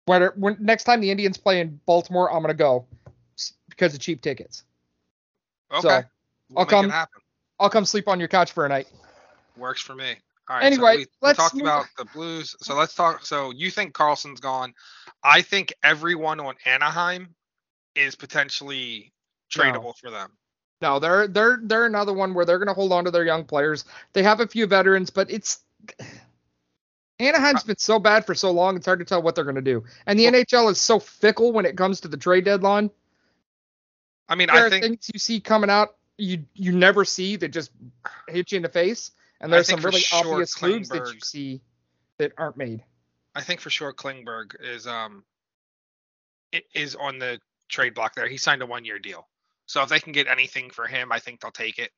[0.06, 2.86] when, when next time the Indians play in Baltimore, I'm gonna go
[3.70, 4.64] because of cheap tickets.
[5.72, 6.04] Okay, So,
[6.50, 6.94] we'll I'll come-
[7.60, 8.88] I'll come sleep on your couch for a night.
[9.58, 10.16] Works for me.
[10.50, 10.66] All right.
[10.66, 12.56] Anyway, so we, let's talk about the Blues.
[12.60, 13.26] So let's talk.
[13.26, 14.74] So you think Karlsson's gone?
[15.24, 17.34] I think everyone on Anaheim
[17.96, 19.14] is potentially
[19.56, 19.64] No.
[19.64, 20.32] tradable for them.
[20.82, 23.86] No, they're they're they're another one where they're gonna hold on to their young players.
[24.12, 25.60] They have a few veterans, but it's
[27.20, 29.84] Anaheim's been so bad for so long, it's hard to tell what they're gonna do.
[30.06, 32.90] And the Well- NHL is so fickle when it comes to the trade deadline.
[34.28, 37.36] I mean, there I are think things you see coming out you you never see
[37.38, 37.72] that just
[38.28, 39.12] hit you in the face,
[39.42, 41.62] and there's some really sure obvious moves that you see
[42.18, 42.84] that aren't made.
[43.36, 45.24] I think for sure Klingberg is um
[46.74, 48.28] is on the trade block there.
[48.28, 49.28] He signed a one year deal.
[49.66, 51.92] So if they can get anything for him, I think they'll take it.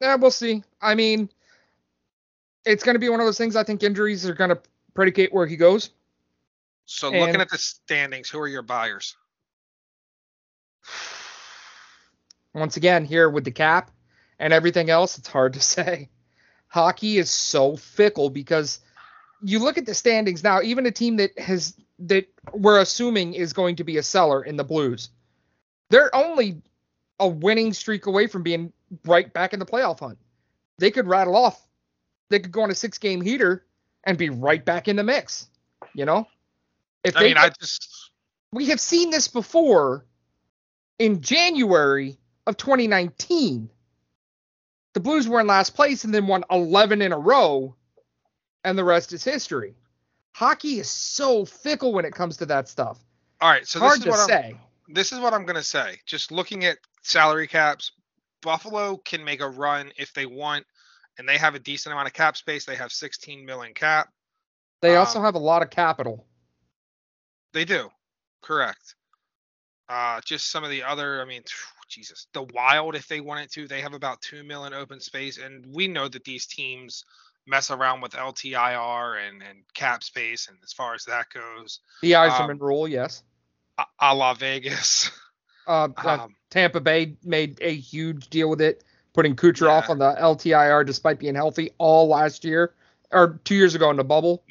[0.00, 0.62] Yeah, we'll see.
[0.82, 1.30] I mean,
[2.64, 3.56] it's going to be one of those things.
[3.56, 4.60] I think injuries are going to
[4.94, 5.90] predicate where he goes.
[6.86, 9.16] So And- looking at the standings, who are your buyers?
[12.54, 13.90] Once again, here with the cap
[14.38, 16.08] and everything else, it's hard to say.
[16.68, 18.80] Hockey is so fickle because
[19.42, 20.60] you look at the standings now.
[20.62, 24.56] Even a team that has that we're assuming is going to be a seller in
[24.56, 25.10] the Blues,
[25.90, 26.60] they're only
[27.20, 28.72] a winning streak away from being
[29.04, 30.18] right back in the playoff hunt.
[30.78, 31.64] They could rattle off.
[32.30, 33.64] They could go on a six game heater
[34.04, 35.48] and be right back in the mix.
[35.94, 36.26] You know?
[37.04, 38.10] If I they mean, I just
[38.52, 40.06] we have seen this before
[40.98, 43.68] in January of 2019.
[44.94, 47.74] The Blues were in last place and then won 11 in a row,
[48.62, 49.74] and the rest is history.
[50.34, 52.98] Hockey is so fickle when it comes to that stuff.
[53.40, 53.66] all right.
[53.66, 54.56] So Hard this is to what I'm, say.
[54.88, 56.00] this is what I'm gonna say.
[56.06, 57.92] Just looking at salary caps,
[58.40, 60.64] Buffalo can make a run if they want,
[61.18, 62.64] and they have a decent amount of cap space.
[62.64, 64.08] They have 16 million cap.
[64.82, 66.26] They also um, have a lot of capital.
[67.52, 67.88] They do,
[68.42, 68.96] correct.
[69.88, 71.20] Uh, just some of the other.
[71.20, 71.42] I mean,
[71.88, 75.64] Jesus, the Wild, if they wanted to, they have about two million open space, and
[75.74, 77.04] we know that these teams
[77.46, 82.12] mess around with LTIR and and cap space, and as far as that goes, The
[82.12, 83.22] Yzerman um, rule, yes.
[83.78, 85.10] a, a la Vegas.
[85.66, 88.84] Uh, uh, Um, Tampa Bay made a huge deal with it,
[89.14, 89.90] putting Kucherov Yeah.
[89.90, 92.74] on the LTIR despite being healthy all last year
[93.10, 94.44] or two years ago in the bubble.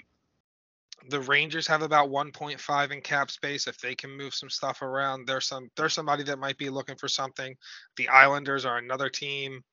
[1.09, 3.67] the Rangers have about 1.5 in cap space.
[3.67, 6.95] If they can move some stuff around, there's some there's somebody that might be looking
[6.95, 7.57] for something.
[7.97, 9.65] The Islanders are another team.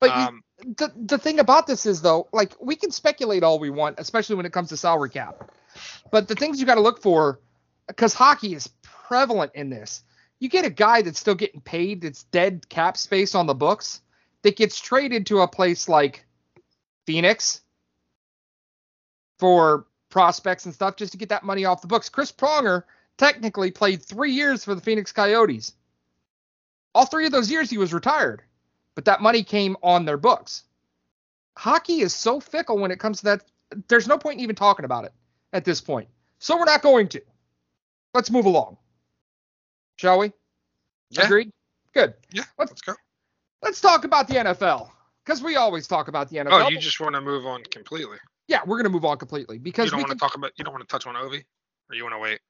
[0.00, 0.42] But you, Um,
[0.76, 4.34] the the thing about this is though, like we can speculate all we want, especially
[4.34, 5.52] when it comes to salary cap.
[6.10, 7.38] But the things you got to look for,
[7.86, 10.02] because hockey is prevalent in this.
[10.40, 14.00] You get a guy that's still getting paid, that's dead cap space on the books,
[14.42, 16.24] that gets traded to a place like
[17.06, 17.60] Phoenix
[19.38, 22.08] for prospects and stuff just to get that money off the books.
[22.08, 22.84] Chris Pronger
[23.16, 25.72] technically played three years for the Phoenix Coyotes.
[26.94, 28.42] All three of those years he was retired
[28.94, 30.64] but that money came on their books.
[31.56, 33.44] Hockey is so fickle when it comes to that.
[33.88, 35.12] There's no point in even talking about it
[35.52, 36.08] at this point.
[36.38, 37.22] So we're not going to.
[38.14, 38.76] Let's move along.
[39.96, 40.32] Shall we?
[41.10, 41.24] Yeah.
[41.24, 41.50] Agreed?
[41.94, 42.14] Good.
[42.32, 42.94] Yeah, Let's let's go.
[43.62, 44.90] Let's talk about the NFL.
[45.24, 46.48] Because we always talk about the NFL.
[46.50, 48.18] Oh, you just want to move on completely.
[48.48, 50.50] yeah, we're gonna move on completely You because don't want to talk about.
[50.56, 51.44] You don't want to touch on Ovi,
[51.88, 52.40] or you want to wait.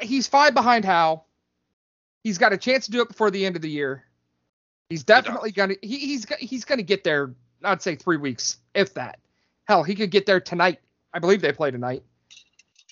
[0.00, 1.24] he's five behind Howe.
[2.24, 4.04] He's got a chance to do it before the end of the year.
[4.88, 7.34] He's definitely gonna he, he's he's gonna get there.
[7.62, 9.18] I'd say three weeks, if that.
[9.68, 10.80] Hell, he could get there tonight.
[11.12, 12.02] I believe they play tonight.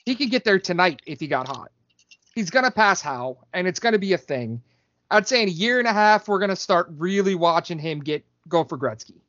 [0.04, 1.70] He could get there tonight if he got hot.
[2.34, 4.60] He's gonna pass Howe, and it's gonna be a thing.
[5.14, 8.24] I'd say in a year and a half, we're gonna start really watching him get
[8.48, 9.20] go for Gretzky.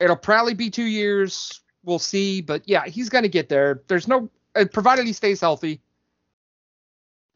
[0.00, 1.60] It'll probably be two years.
[1.84, 3.82] We'll see, but yeah, he's gonna get there.
[3.86, 5.80] There's no uh, provided he stays healthy,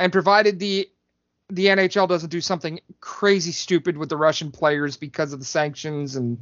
[0.01, 0.91] and provided the
[1.51, 6.17] the NHL doesn't do something crazy stupid with the Russian players because of the sanctions
[6.17, 6.39] and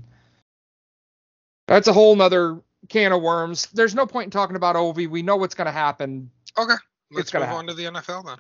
[1.66, 3.66] that's a whole nother can of worms.
[3.72, 5.09] There's no point in talking about Ovi.
[5.09, 6.30] We know what's going to happen.
[6.57, 6.74] Okay,
[7.11, 8.38] let's move on to the NFL then.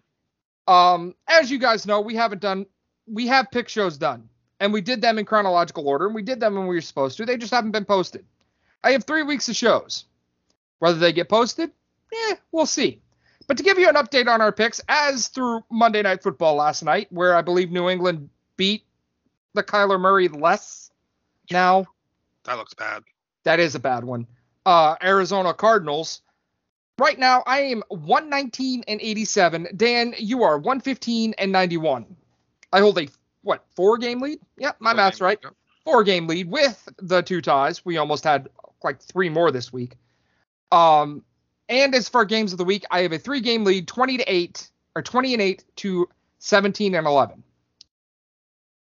[0.66, 2.66] Um, as you guys know, we haven't done
[3.06, 6.40] we have pick shows done, and we did them in chronological order, and we did
[6.40, 7.24] them when we were supposed to.
[7.26, 8.24] They just haven't been posted.
[8.82, 10.04] I have three weeks of shows.
[10.80, 11.70] Whether they get posted,
[12.12, 13.00] eh, we'll see.
[13.46, 16.82] But to give you an update on our picks, as through Monday Night Football last
[16.82, 18.84] night, where I believe New England beat
[19.54, 20.90] the Kyler Murray less.
[21.50, 21.86] Now
[22.44, 23.04] That looks bad.
[23.44, 24.26] that is a bad one.
[24.66, 26.22] Uh, Arizona Cardinals.
[26.98, 29.68] Right now, I am 119 and 87.
[29.76, 32.06] Dan, you are 115 and 91.
[32.72, 33.08] I hold a
[33.42, 34.40] what four game lead?
[34.58, 35.38] Yep, my Four math's right.
[35.42, 35.54] yep.
[35.84, 37.84] Four game lead with the two ties.
[37.84, 38.48] We almost had
[38.82, 39.96] like three more this week.
[40.72, 41.22] Um,
[41.68, 44.24] and as for games of the week, I have a three game lead, 20 to
[44.26, 47.42] eight or 20 and eight to 17 and 11.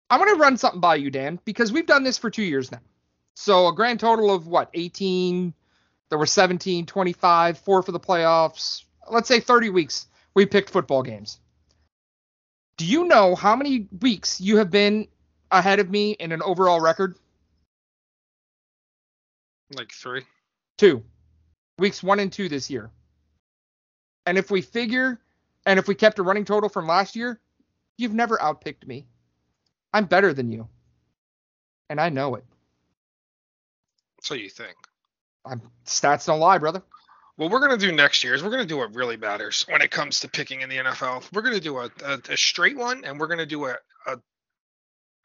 [0.09, 2.73] I'm going to run something by you, Dan, because we've done this for two years
[2.73, 2.81] now.
[3.35, 5.55] So a grand total of what, 18?
[6.11, 8.83] There were 17, 25, four for the playoffs.
[9.11, 11.39] Let's say 30 weeks we picked football games.
[12.77, 15.07] Do you know how many weeks you have been
[15.51, 17.17] ahead of me in an overall record?
[19.73, 20.23] Like three.
[20.79, 21.05] Two.
[21.79, 22.91] Weeks one and two this year.
[24.27, 25.21] And if we figure,
[25.67, 27.41] and if we kept a running total from last year,
[27.97, 29.07] you've never outpicked me.
[29.93, 30.69] I'm better than you.
[31.89, 32.45] And I know it.
[34.23, 34.77] So you think?
[35.45, 36.83] I'm, stats don't lie, brother.
[37.37, 39.91] What we're gonna do next year is we're gonna do what really matters when it
[39.91, 41.33] comes to picking in the NFL.
[41.33, 43.77] We're gonna do a, a, a straight one, and we're gonna do a,
[44.07, 44.19] a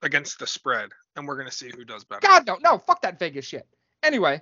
[0.01, 2.21] against the spread, and we're gonna see who does better.
[2.25, 3.67] God, no, no, fuck that Vegas shit.
[4.01, 4.41] Anyway,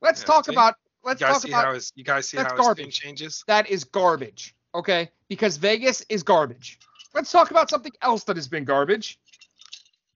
[0.00, 0.52] let's Yeah, talk see?
[0.52, 2.98] about, let's guys talk see about, how his you guys see how his thing garbage.
[2.98, 3.44] changes.
[3.46, 5.08] that is garbage, okay?
[5.28, 6.80] Because Vegas is garbage.
[7.14, 9.20] Let's talk about something else that has been garbage,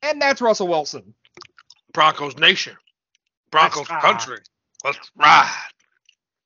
[0.02, 1.14] and that's Russell Wilson.
[1.92, 2.76] Broncos Nation,
[3.52, 4.00] Broncos ride.
[4.02, 4.12] Ah.
[4.12, 4.38] Country.
[4.84, 5.50] Let's ride.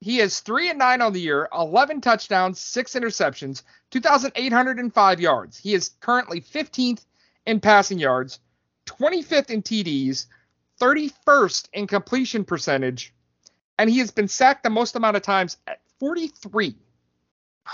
[0.01, 5.59] He is three and nine on the year, 11 touchdowns, six interceptions, 2,805 yards.
[5.59, 7.05] He is currently 15th
[7.47, 8.41] in passing yards,
[8.87, 10.27] 25th in TDs,
[10.81, 13.13] 31st in completion percentage,
[13.79, 16.77] and he has been sacked the most amount of times at 43.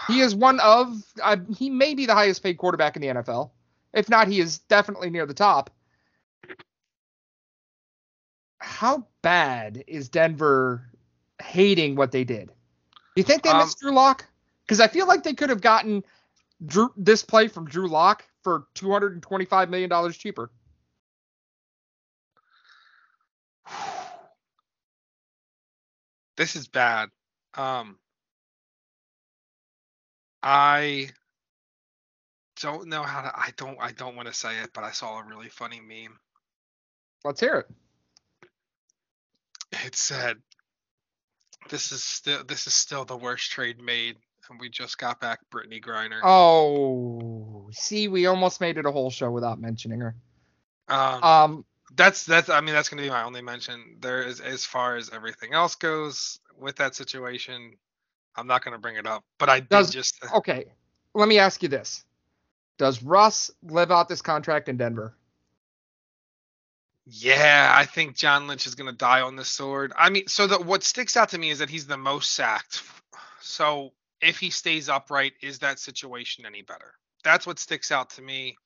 [0.08, 3.50] He is one of, uh, he may be the highest paid quarterback in the NFL.
[3.92, 5.70] If not, he is definitely near the top.
[8.76, 10.86] How bad is Denver
[11.40, 12.48] hating what they did?
[12.48, 12.52] Do
[13.16, 14.26] you think they Um, missed Drew Lock?
[14.66, 16.04] Because I feel like they could have gotten
[16.62, 20.50] Drew, this play from Drew Lock for $225 million cheaper.
[26.36, 27.08] This is bad.
[27.54, 27.98] Um,
[30.42, 31.08] I
[32.60, 33.32] don't know how to.
[33.34, 33.78] I don't.
[33.80, 36.18] I don't want to say it, but I saw a really funny meme.
[37.24, 37.70] Let's hear it.
[39.84, 40.38] It said,
[41.68, 42.44] "This is still.
[42.44, 44.16] This is still the worst trade made,
[44.50, 49.10] and we just got back Brittney Griner." Oh, see, we almost made it a whole
[49.10, 50.14] show without mentioning her.
[50.88, 51.64] Um, Um,
[51.94, 52.48] that's that's.
[52.48, 53.96] I mean, that's going to be my only mention.
[54.00, 57.74] There is as far as everything else goes with that situation.
[58.36, 60.24] I'm not going to bring it up, but I did Does- just.
[60.34, 60.66] okay,
[61.14, 62.04] let me ask you this:
[62.78, 65.16] Does Russ live out this contract in Denver?
[67.06, 69.92] Yeah, I think John Lynch is going to die on the sword.
[69.96, 72.82] I mean, so the, what sticks out to me is that he's the most sacked.
[73.40, 76.94] So if he stays upright, is that situation any better?
[77.22, 78.56] That's what sticks out to me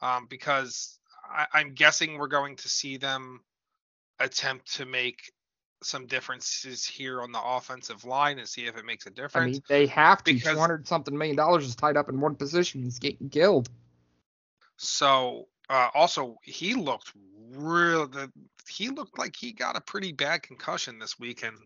[0.00, 3.40] um, because I, I'm guessing we're going to see them
[4.20, 5.32] attempt to make
[5.82, 9.52] some differences here on the offensive line and see if it makes a difference.
[9.56, 10.34] mean, they have to.
[10.34, 12.82] Because- Two hundred something million dollars is tied up in one position.
[12.82, 13.68] He's getting killed.
[14.76, 17.12] So uh, also he looked
[17.52, 18.06] real.
[18.08, 18.30] The,
[18.68, 21.56] he looked like he got a pretty bad concussion this weekend.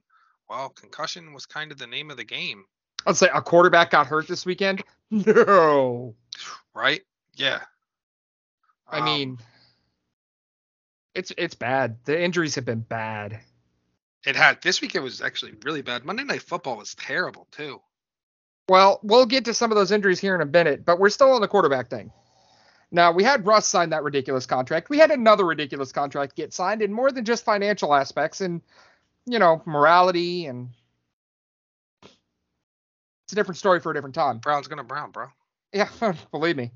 [0.48, 2.64] well, concussion was kind of the name of the game,
[3.06, 4.82] I'd say a quarterback got hurt this weekend.
[5.10, 6.14] No,
[6.74, 7.02] right?
[7.34, 7.60] Yeah.
[8.88, 9.38] I Um, mean,
[11.14, 11.98] it's it's bad.
[12.04, 13.40] The injuries have been bad.
[14.24, 16.04] it had this weekend was actually really bad.
[16.04, 17.80] Monday Night Football was terrible too.
[18.68, 21.32] Well, we'll get to some of those injuries here in a minute, but we're still
[21.32, 22.10] on the quarterback thing.
[22.94, 24.90] Now, we had Russ sign that ridiculous contract.
[24.90, 28.60] We had another ridiculous contract get signed in more than just financial aspects and,
[29.24, 30.68] you know, morality and
[32.02, 34.38] it's a different story for a different time.
[34.38, 35.28] Brown's gonna brown, bro.
[35.72, 35.88] Yeah,
[36.30, 36.70] believe me.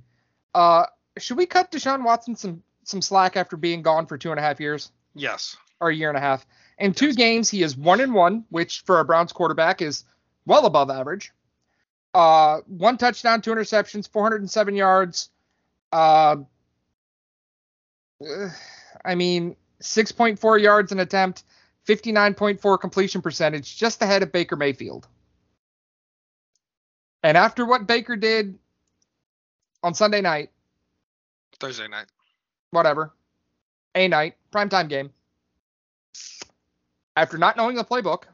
[0.54, 0.86] Uh,
[1.18, 4.42] should we cut Deshaun Watson some some slack after being gone for two and a
[4.42, 5.56] half years Yes.
[5.80, 6.46] or a year and a half?
[6.78, 10.04] In two games, he is one and one, which for a Browns quarterback is
[10.46, 11.32] well above average.
[12.14, 15.28] Uh, one touchdown, two interceptions, 407 yards.
[15.92, 16.36] Uh,
[19.04, 21.44] I mean, 6.4 yards an attempt,
[21.86, 25.06] 59.4 completion percentage, just ahead of Baker Mayfield.
[27.22, 28.58] And after what Baker did
[29.82, 30.50] on Sunday night,
[31.58, 32.06] Thursday night.
[32.70, 33.12] whatever,
[33.94, 35.10] a night, primetime game,
[37.16, 38.24] after not knowing the playbook,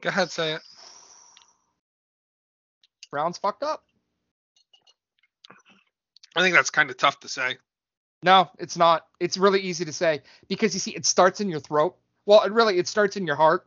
[0.00, 0.62] Go ahead, say it.
[3.10, 3.82] Browns fucked up.
[6.38, 7.56] I think that's kind of tough to say.
[8.22, 9.06] No, it's not.
[9.18, 11.96] It's really easy to say because you see, it starts in your throat.
[12.26, 13.66] Well, it really it starts in your heart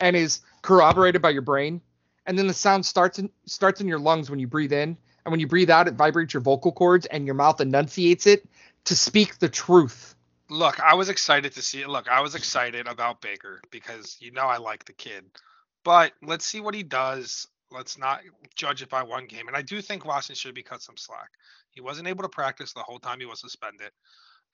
[0.00, 1.80] and is corroborated by your brain,
[2.26, 5.30] and then the sound starts in starts in your lungs when you breathe in, and
[5.30, 8.48] when you breathe out, it vibrates your vocal cords, and your mouth enunciates it
[8.86, 10.16] to speak the truth.
[10.50, 11.88] Look, I was excited to see it.
[11.88, 15.24] Look, I was excited about Baker because you know I like the kid.
[15.84, 17.46] But let's see what he does.
[17.70, 18.20] Let's not
[18.54, 19.46] judge it by one game.
[19.48, 21.30] And I do think Watson should be cut some slack.
[21.70, 23.90] He wasn't able to practice the whole time he was suspended.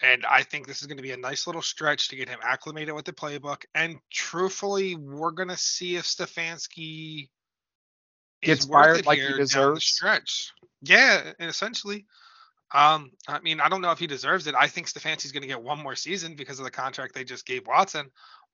[0.02, 2.40] And I think this is going to be a nice little stretch to get him
[2.42, 3.64] acclimated with the playbook.
[3.74, 7.28] And truthfully, we're going to see if Stefanski
[8.42, 9.84] Gets fired like he deserves.
[9.84, 10.52] stretch.
[10.82, 12.06] Yeah, and essentially.
[12.72, 14.54] Um, I mean, I don't know if he deserves it.
[14.58, 17.46] I think Stefanski's going to get one more season because of the contract they just
[17.46, 18.10] gave Watson,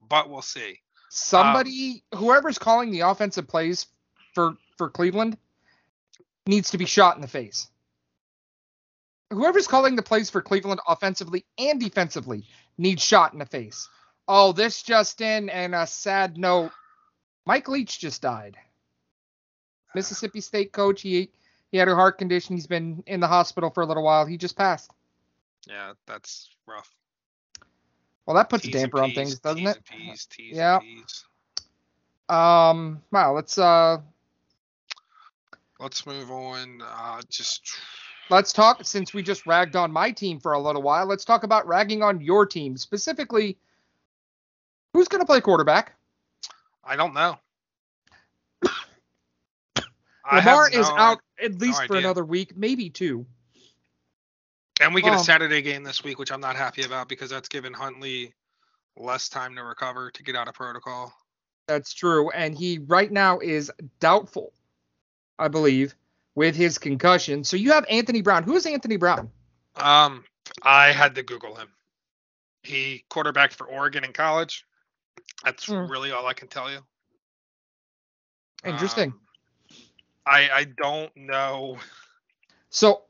[0.06, 0.78] but we'll see.
[1.08, 3.86] Somebody, whoever's calling the offensive plays
[4.34, 5.36] for for Cleveland,
[6.46, 7.68] needs to be shot in the face.
[9.30, 12.44] Whoever's calling the plays for Cleveland offensively and defensively
[12.78, 13.88] needs shot in the face.
[14.26, 16.72] Oh, this just in, and a sad note:
[17.46, 18.56] Mike Leach just died.
[19.94, 21.02] Mississippi State coach.
[21.02, 21.30] He
[21.70, 22.56] he had a heart condition.
[22.56, 24.26] He's been in the hospital for a little while.
[24.26, 24.90] He just passed.
[25.68, 26.90] Yeah, that's rough.
[28.26, 29.82] Well, that puts T's a damper on things, doesn't T's it?
[29.92, 30.80] and P's, T's Yeah.
[32.28, 33.02] Um.
[33.10, 33.34] Wow.
[33.34, 33.98] Let's uh
[35.80, 36.82] Let's move on.
[36.82, 37.78] Uh, just
[38.28, 41.42] let's talk since we just ragged on my team for a little while let's talk
[41.42, 43.58] about ragging on your team specifically
[44.92, 45.94] Who's going to play quarterback?
[46.84, 47.38] I don't know.
[50.32, 53.24] Lamar is no out at least for another week, maybe two.
[54.80, 57.30] And we get Um, a Saturday game this week, which I'm not happy about because
[57.30, 58.34] that's given Huntley
[58.96, 61.12] less time to recover to get out of protocol.
[61.68, 62.30] That's true.
[62.30, 63.70] And he right now is
[64.00, 64.52] doubtful,
[65.40, 65.94] I believe,
[66.34, 67.42] with his concussion.
[67.42, 68.44] So you have Anthony Brown.
[68.44, 69.30] Who is Anthony Brown?
[69.76, 70.24] Um,
[70.62, 71.68] I had to Google him.
[72.62, 74.66] He quarterbacked for Oregon in college.
[75.44, 75.86] That's Hmm.
[75.90, 76.80] really all I can tell you.
[78.64, 79.10] Interesting.
[79.10, 79.20] Um,
[80.26, 81.78] I I don't know.
[82.68, 83.02] So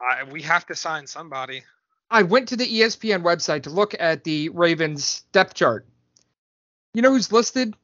[0.00, 1.62] I, we have to sign somebody.
[2.10, 5.86] I went to the ESPN website to look at the Ravens depth chart.
[6.94, 7.74] You know who's listed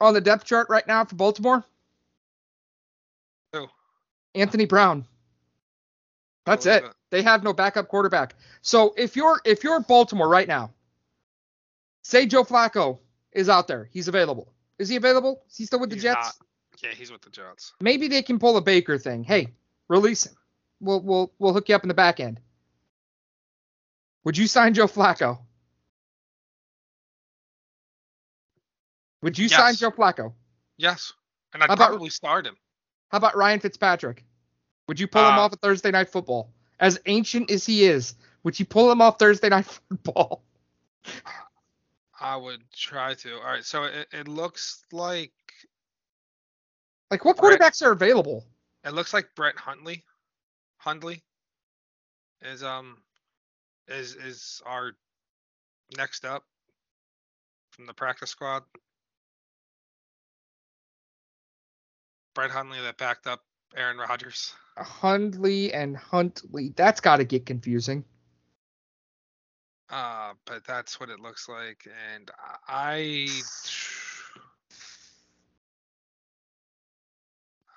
[0.00, 1.64] on the depth chart right now for Baltimore?
[4.34, 5.06] Anthony Brown.
[6.46, 6.84] That's it.
[7.10, 8.34] They have no backup quarterback.
[8.62, 10.70] So if you're if you're Baltimore right now,
[12.02, 12.98] say Joe Flacco
[13.32, 14.52] is out there, he's available.
[14.78, 15.42] Is he available?
[15.50, 16.38] Is he still with the He's Jets?
[16.40, 16.82] not.
[16.82, 17.72] Yeah, he's with the Jets.
[17.80, 19.24] Maybe they can pull a Baker thing.
[19.24, 19.48] Hey,
[19.88, 20.34] release him.
[20.80, 22.40] We'll we'll we'll hook you up in the back end.
[24.24, 25.38] Would you sign Joe Flacco?
[29.22, 30.32] Would you sign Joe Flacco?
[30.76, 31.12] Yes,
[31.52, 32.56] and I'd about- probably start him.
[33.08, 34.24] How about Ryan Fitzpatrick?
[34.86, 36.50] Would you pull him Uh, off of Thursday night football?
[36.80, 40.42] As ancient as he is, would you pull him off Thursday night football?
[42.20, 43.34] I would try to.
[43.36, 45.32] All right, so it, it looks like
[47.10, 48.44] Like what Brett- quarterbacks are available?
[48.84, 50.04] it looks like Brett Huntley,
[50.78, 51.22] Hundley,
[52.42, 52.96] is um
[53.88, 54.92] is is our
[55.96, 56.44] next up
[57.72, 58.62] from the practice squad.
[62.38, 63.42] Brett Hundley that backed up
[63.74, 64.54] Aaron Rodgers.
[64.76, 66.72] Hundley and Huntley.
[66.76, 68.04] That's got to get confusing.
[69.90, 72.30] Uh, but that's what it looks like, and
[72.68, 73.26] I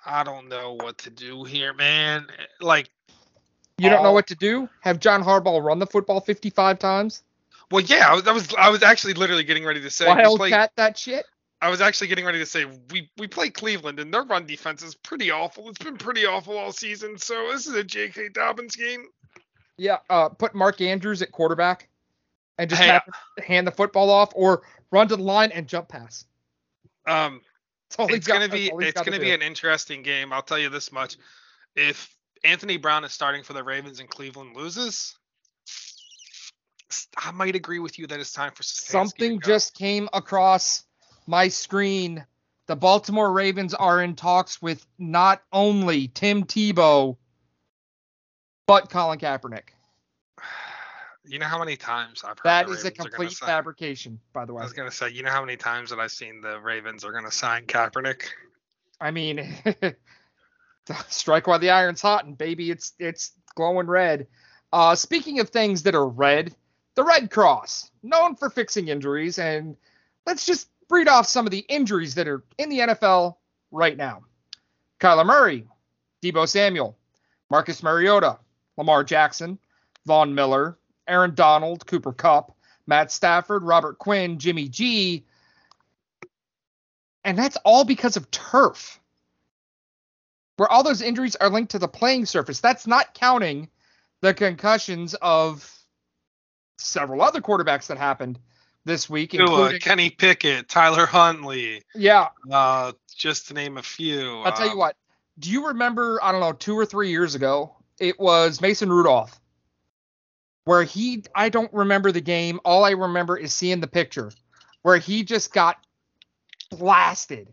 [0.06, 2.28] I don't know what to do here, man.
[2.60, 2.88] Like,
[3.78, 4.68] You don't know what to do?
[4.82, 7.24] Have John Harbaugh run the football 55 times?
[7.72, 10.70] well, yeah, I was, I was I was actually literally getting ready to say Wildcat
[10.76, 11.26] that shit?
[11.62, 14.82] I was actually getting ready to say we we play Cleveland and their run defense
[14.82, 15.68] is pretty awful.
[15.68, 17.16] It's been pretty awful all season.
[17.16, 18.30] So this is a J.K.
[18.30, 19.04] Dobbins game.
[19.78, 21.88] Yeah, uh, put Mark Andrews at quarterback
[22.58, 22.98] and just Hey,
[23.46, 26.24] hand the football off or run to the line and jump pass.
[27.06, 27.40] Um,
[27.88, 29.20] That's all he's it's got- gonna be it's gonna do.
[29.24, 30.32] be an interesting game.
[30.32, 31.16] I'll tell you this much:
[31.76, 35.14] if Anthony Brown is starting for the Ravens and Cleveland loses,
[37.16, 40.82] I might agree with you that it's time for Something just came across
[41.26, 42.24] my screen.
[42.66, 47.16] The Baltimore Ravens are in talks with not only Tim Tebow,
[48.66, 49.70] but Colin Kaepernick.
[51.24, 53.46] You know how many times I've heard That the a Ravens are gonna complete sign-
[53.48, 54.60] fabrication, by the way.
[54.60, 57.12] I was gonna say, you know how many times that I've seen the Ravens are
[57.12, 58.24] gonna sign Kaepernick?
[59.00, 59.54] I mean,
[61.08, 64.26] strike while the iron's hot, and baby, it's it's glowing red.
[64.72, 66.54] Uh, speaking of things that are red,
[66.94, 69.76] the Red Cross, known for fixing injuries, and
[70.26, 73.36] let's just read off some of the injuries that are in the NFL
[73.70, 74.22] right now.
[75.00, 75.66] Kyler Murray,
[76.22, 76.96] Deebo Samuel,
[77.50, 78.38] Marcus Mariota,
[78.76, 79.58] Lamar Jackson,
[80.06, 80.78] Von Miller,
[81.08, 85.24] Aaron Donald, Cooper Kupp, Matt Stafford, Robert Quinn, Jimmy G.
[87.24, 89.00] And that's all because of turf
[90.56, 92.60] where all those injuries are linked to the playing surface.
[92.60, 93.68] That's not counting
[94.20, 95.68] the concussions of
[96.78, 98.38] several other quarterbacks that happened
[98.84, 102.28] this week, Tua, including Kenny Pickett, Tyler Huntley, yeah.
[102.50, 104.40] uh, just to name a few.
[104.40, 104.96] I'll tell you Um, what.
[105.38, 106.18] Do you remember?
[106.22, 109.40] I don't know, two or three years ago, it was Mason Rudolph,
[110.64, 111.24] where he.
[111.34, 112.60] I don't remember the game.
[112.64, 114.30] All I remember is seeing the picture,
[114.82, 115.78] where he just got
[116.70, 117.48] blasted,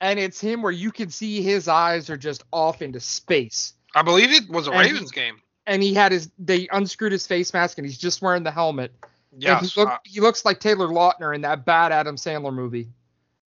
[0.00, 3.74] and it's him where you can see his eyes are just off into space.
[3.94, 5.40] I believe it was a And he- Ravens game.
[5.66, 8.92] and he had his they unscrewed his face mask and he's just wearing the helmet.
[9.36, 9.74] Yes.
[9.74, 12.88] he, look, uh, he looks like Taylor Lautner in that bad Adam Sandler movie,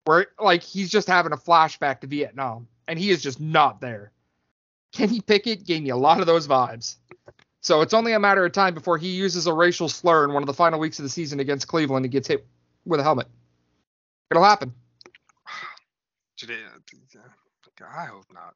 [0.05, 4.13] where like he's just having a flashback to Vietnam, and he is just not there.
[4.93, 6.97] Kenny Pickett gave me a lot of those vibes.
[7.63, 10.43] So it's only a matter of time before he uses a racial slur in one
[10.43, 12.47] of the final weeks of the season against Cleveland and gets hit
[12.87, 13.29] with a helmet.
[14.31, 14.73] It'll happen.
[17.95, 18.55] I hope not.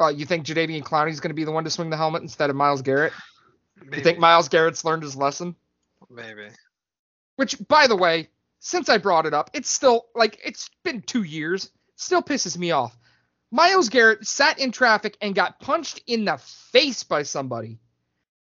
[0.00, 2.22] Uh, you think Jadeveon Clowney is going to be the one to swing the helmet
[2.22, 3.12] instead of Myles Garrett?
[3.76, 3.98] Maybe.
[3.98, 5.54] You think Myles Garrett's learned his lesson?
[6.10, 6.48] Maybe.
[7.36, 11.22] Which, by the way, since I brought it up, it's still like it's been two
[11.22, 11.70] years.
[11.96, 12.96] Still pisses me off.
[13.52, 17.78] Myles Garrett sat in traffic and got punched in the face by somebody.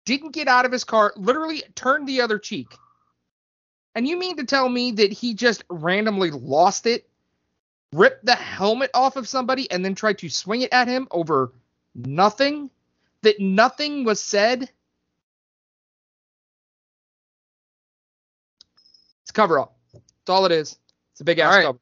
[0.05, 1.13] Didn't get out of his car.
[1.17, 2.69] Literally turned the other cheek.
[3.95, 7.09] And you mean to tell me that he just randomly lost it,
[7.93, 11.53] ripped the helmet off of somebody, and then tried to swing it at him over
[11.95, 12.71] nothing?
[13.23, 14.71] That nothing was said?
[19.33, 19.75] It's cover up.
[19.95, 20.77] That's all it is.
[21.13, 21.65] It's a big ass right.
[21.65, 21.79] cover.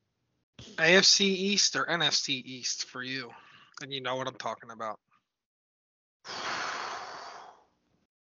[0.76, 3.28] AFC East or NFC East for you,
[3.82, 5.00] and you know what I'm talking about.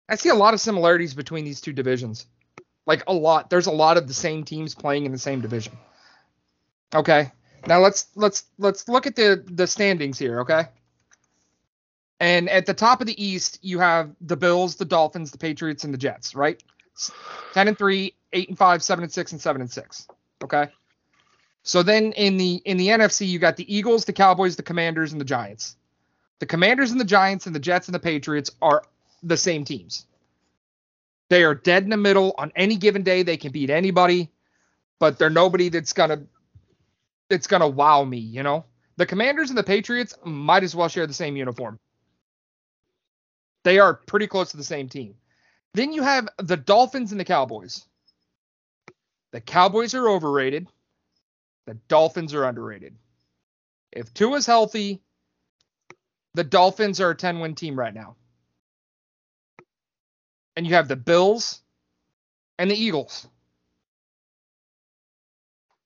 [0.08, 2.24] I see a lot of similarities between these two divisions.
[2.86, 3.50] Like a lot.
[3.50, 5.76] There's a lot of the same teams playing in the same division.
[6.94, 7.32] Okay.
[7.66, 10.66] Now let's let's let's look at the the standings here, okay?
[12.20, 15.82] And at the top of the East, you have the Bills, the Dolphins, the Patriots,
[15.82, 16.62] and the Jets, right?
[16.96, 17.10] S-
[17.52, 20.08] 10 and 3, 8 and 5, 7 and 6, and 7 and 6.
[20.44, 20.68] Okay.
[21.62, 25.12] So then in the in the NFC, you got the Eagles, the Cowboys, the Commanders,
[25.12, 25.76] and the Giants.
[26.38, 28.84] The Commanders and the Giants and the Jets and the Patriots are
[29.22, 30.06] the same teams.
[31.28, 33.22] They are dead in the middle on any given day.
[33.24, 34.30] They can beat anybody,
[35.00, 36.22] but they're nobody that's gonna
[37.28, 38.18] that's gonna wow me.
[38.18, 38.64] You know,
[38.96, 41.80] the Commanders and the Patriots might as well share the same uniform.
[43.64, 45.16] They are pretty close to the same team.
[45.76, 47.84] Then you have the Dolphins and the Cowboys.
[49.32, 50.68] The Cowboys are overrated.
[51.66, 52.96] The Dolphins are underrated.
[53.92, 55.02] If Tua's healthy,
[56.32, 58.16] the Dolphins are a 10 win team right now.
[60.56, 61.60] And you have the Bills
[62.58, 63.28] and the Eagles.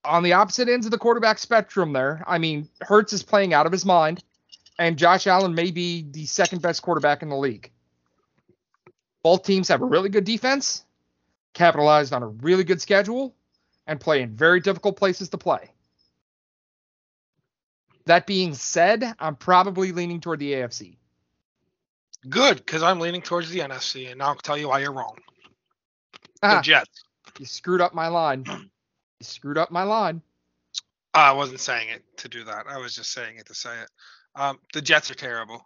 [0.04, 3.66] On the opposite ends of the quarterback spectrum, there, I mean, Hurts is playing out
[3.66, 4.22] of his mind,
[4.78, 7.72] and Josh Allen may be the second best quarterback in the league.
[9.22, 10.84] Both teams have a really good defense,
[11.54, 13.34] capitalized on a really good schedule,
[13.86, 15.70] and play in very difficult places to play.
[18.06, 20.96] That being said, I'm probably leaning toward the AFC.
[22.28, 25.16] Good, because I'm leaning towards the NFC, and I'll tell you why you're wrong.
[26.42, 27.04] The Ah, Jets.
[27.38, 28.44] you screwed up my line.
[28.46, 30.22] You screwed up my line.
[31.12, 32.66] I wasn't saying it to do that.
[32.68, 33.90] I was just saying it to say it.
[34.34, 35.64] Um, the Jets are terrible.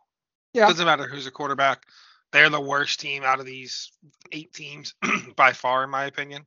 [0.53, 0.67] Yeah.
[0.67, 1.87] Doesn't matter who's a quarterback.
[2.35, 3.93] They're the worst team out of these
[4.33, 4.97] eight teams
[5.37, 6.45] by far, in my opinion.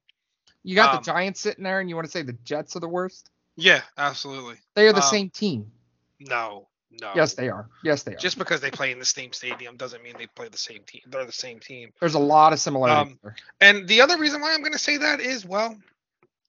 [0.61, 2.81] You got Um, the Giants sitting there, and you want to say the Jets are
[2.81, 3.29] the worst?
[3.55, 4.57] Yeah, absolutely.
[4.75, 5.71] They are the um, same team.
[6.19, 7.13] No, no.
[7.15, 7.69] Yes, they are.
[7.85, 8.17] Yes, they are.
[8.17, 11.03] Just because they play in the same stadium doesn't mean they play the same team.
[11.07, 11.93] They're the same team.
[12.01, 13.15] There's a lot of similarities.
[13.23, 13.33] Um.
[13.61, 15.77] And the other reason why I'm going to say that is, well,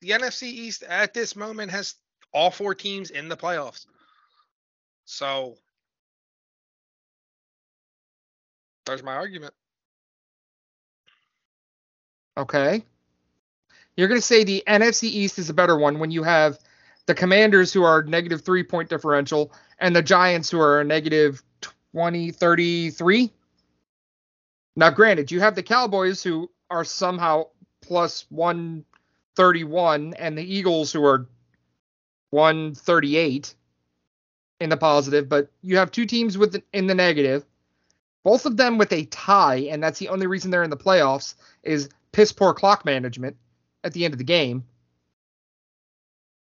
[0.01, 1.95] the NFC East at this moment has
[2.33, 3.87] all four teams in the playoffs.
[5.05, 5.55] So
[8.89, 9.55] there's my argument.
[12.37, 12.85] Okay.
[13.97, 16.59] You're going to say the NFC East is a better one when you have
[17.07, 21.43] the Commanders who are negative three point differential and the Giants who are negative
[21.93, 23.31] 20, 33.
[24.77, 27.49] Now, granted, you have the Cowboys who are somehow
[27.83, 31.27] plus 131 and the Eagles who are
[32.31, 33.55] 138
[34.61, 37.45] in the positive, but you have two teams with in the negative,
[38.29, 41.35] both of them with a tie, and that's the only reason they're in the playoffs
[41.63, 43.39] is piss poor clock management
[43.85, 44.67] at the end of the game.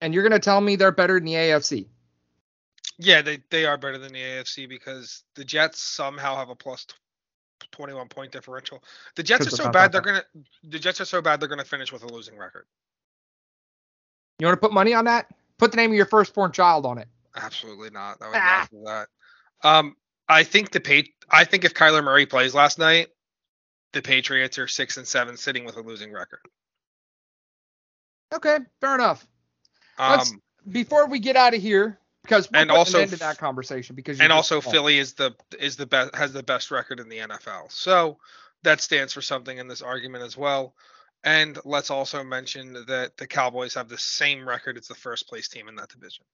[0.01, 1.85] And you're going to tell me they're better than the AFC.
[2.97, 6.85] Yeah, they, they are better than the AFC because the Jets somehow have a plus
[6.85, 6.95] tw-
[7.71, 8.83] 21 point differential.
[9.15, 10.25] The Jets are so bad they're going to
[10.63, 12.65] the Jets are so bad they're going to finish with a losing record.
[14.39, 15.27] You want to put money on that?
[15.59, 17.07] Put the name of your firstborn child on it.
[17.35, 18.17] Absolutely not.
[18.21, 18.67] I would Ah.
[18.85, 19.07] that.
[19.63, 19.95] Um,
[20.27, 23.09] I think the pa- I think if Kyler Murray plays last night,
[23.93, 26.39] the Patriots are six and seven, sitting with a losing record.
[28.33, 29.25] Okay, fair enough.
[29.97, 30.33] Um, Let's-
[30.69, 33.37] Before we get out of here, because we're And also an end to f- that
[33.37, 37.07] conversation because and also Philly is the is the best has the best record in
[37.07, 37.71] the NFL.
[37.71, 38.17] So
[38.63, 40.75] that stands for something in this argument as well.
[41.23, 45.47] And let's also mention that the Cowboys have the same record as the first place
[45.47, 46.25] team in that division.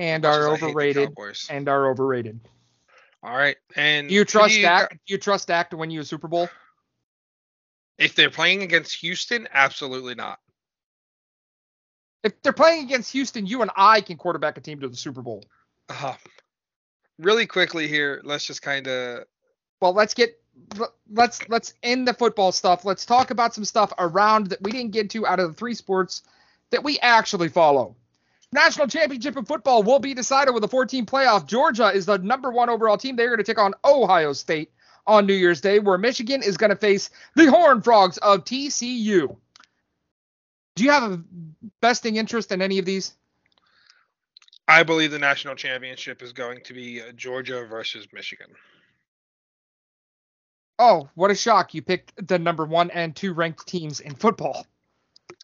[0.00, 1.10] And are I hate the overrated
[1.50, 2.40] and are overrated.
[3.22, 3.56] All right.
[3.76, 4.90] And Do you trust you Dak?
[4.90, 6.48] Do you trust Dak to win you a Super Bowl?
[7.98, 10.38] If they're playing against Houston, absolutely not.
[12.24, 15.20] If they're playing against Houston, you and I can quarterback a team to the Super
[15.20, 15.44] Bowl.
[15.90, 16.14] Uh,
[17.18, 19.24] really quickly here, let's just kind of
[19.82, 20.34] well let's get
[21.10, 24.90] let's let's end the football stuff let's talk about some stuff around that we didn't
[24.90, 26.22] get to out of the three sports
[26.70, 27.96] that we actually follow
[28.52, 31.46] national championship in football will be decided with a 14 playoff.
[31.46, 33.16] Georgia is the number one overall team.
[33.16, 34.72] They're going to take on ohio state
[35.06, 39.34] on new year's day where michigan is going to face the horn frogs of tcu
[40.80, 41.22] do you have a
[41.82, 43.14] vesting interest in any of these?
[44.66, 48.46] I believe the national championship is going to be uh, Georgia versus Michigan.
[50.78, 51.74] oh what a shock.
[51.74, 54.66] You picked the number one and two ranked teams in football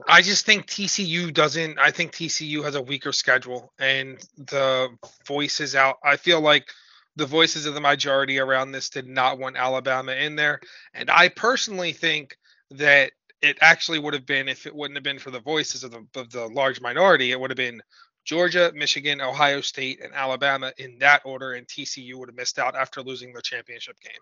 [0.09, 1.79] I just think TCU doesn't.
[1.79, 4.89] I think TCU has a weaker schedule, and the
[5.27, 5.99] voices out.
[6.05, 6.69] I feel like
[7.17, 10.61] the voices of the majority around this did not want Alabama in there,
[10.95, 12.37] and I personally think
[12.73, 13.13] that
[13.43, 16.07] it actually would have been if it wouldn't have been for the voices of the
[16.21, 17.83] of the large minority, it would have been
[18.25, 22.75] Georgia, Michigan, Ohio State, and Alabama in that order, and TCU would have missed out
[22.75, 24.13] after losing the championship game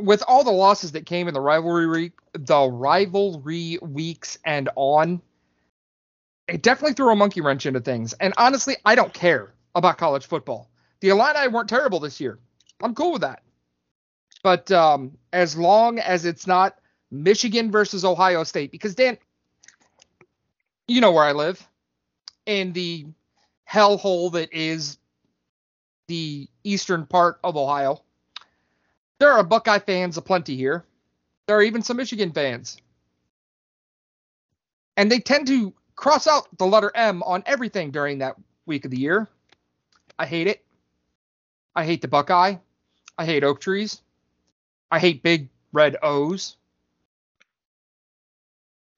[0.00, 5.20] with all the losses that came in the rivalry the rivalry weeks and on,
[6.48, 8.12] it definitely threw a monkey wrench into things.
[8.14, 10.70] And honestly, I don't care about college football.
[11.00, 12.38] The Illini weren't terrible this year.
[12.82, 13.42] I'm cool with that.
[14.42, 16.78] But um, as long as it's not
[17.10, 19.18] Michigan versus Ohio State, because Dan,
[20.88, 21.66] you know where I live,
[22.46, 23.06] in the
[23.70, 24.98] hellhole that is
[26.08, 28.02] the eastern part of Ohio.
[29.20, 30.84] There are Buckeye fans aplenty here.
[31.46, 32.78] There are even some Michigan fans.
[34.96, 38.90] And they tend to cross out the letter M on everything during that week of
[38.90, 39.28] the year.
[40.18, 40.64] I hate it.
[41.76, 42.56] I hate the Buckeye.
[43.18, 44.00] I hate oak trees.
[44.90, 46.56] I hate big red O's.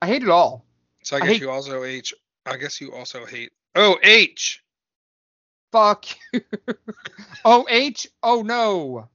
[0.01, 0.65] I hate it all.
[1.03, 2.15] So I guess I hate, you also H.
[2.47, 3.51] I guess you also hate.
[3.75, 4.63] Oh H.
[5.73, 6.07] Fuck.
[7.45, 7.67] oh
[8.23, 9.09] Oh no.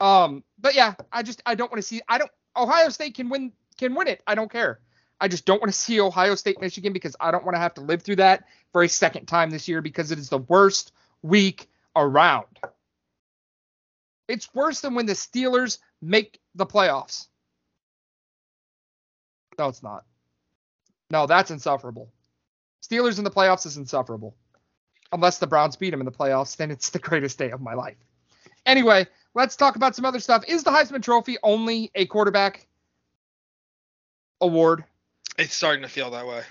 [0.00, 2.00] Um, but yeah, I just I don't want to see.
[2.08, 2.30] I don't.
[2.56, 4.22] Ohio State can win can win it.
[4.26, 4.80] I don't care.
[5.20, 7.74] I just don't want to see Ohio State Michigan because I don't want to have
[7.74, 10.92] to live through that for a second time this year because it is the worst
[11.22, 12.46] week around.
[14.28, 17.26] It's worse than when the Steelers make the playoffs.
[19.58, 20.04] No, it's not.
[21.10, 22.12] No, that's insufferable.
[22.82, 24.36] Steelers in the playoffs is insufferable.
[25.10, 27.74] Unless the Browns beat them in the playoffs, then it's the greatest day of my
[27.74, 27.96] life.
[28.66, 30.44] Anyway, let's talk about some other stuff.
[30.48, 32.66] Is the Heisman Trophy only a quarterback
[34.40, 34.84] award?
[35.38, 36.42] It's starting to feel that way.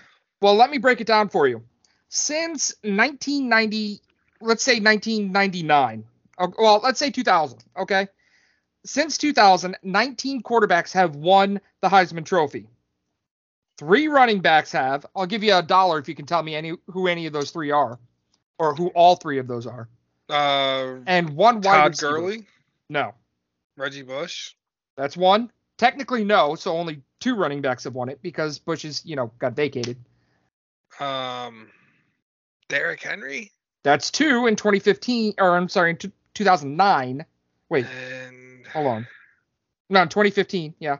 [0.41, 1.63] Well, let me break it down for you.
[2.09, 3.99] Since 1990,
[4.39, 6.05] let's say 1999,
[6.57, 8.07] well, let's say 2000, okay?
[8.85, 12.67] Since 2000, 19 quarterbacks have won the Heisman Trophy.
[13.77, 15.05] Three running backs have.
[15.15, 17.51] I'll give you a dollar if you can tell me any who any of those
[17.51, 17.99] three are,
[18.57, 19.87] or who all three of those are.
[20.29, 22.11] Uh, and one wide Todd receiver.
[22.11, 22.47] Gurley.
[22.89, 23.13] No.
[23.75, 24.53] Reggie Bush.
[24.95, 25.51] That's one.
[25.77, 26.55] Technically, no.
[26.55, 29.97] So only two running backs have won it because Bush is, you know, got vacated.
[30.99, 31.69] Um,
[32.67, 33.51] Derrick Henry.
[33.83, 37.25] That's two in 2015, or I'm sorry, in t- 2009.
[37.69, 37.85] Wait.
[37.85, 38.65] And...
[38.67, 39.07] Hold on.
[39.89, 40.75] No, 2015.
[40.79, 40.97] Yeah.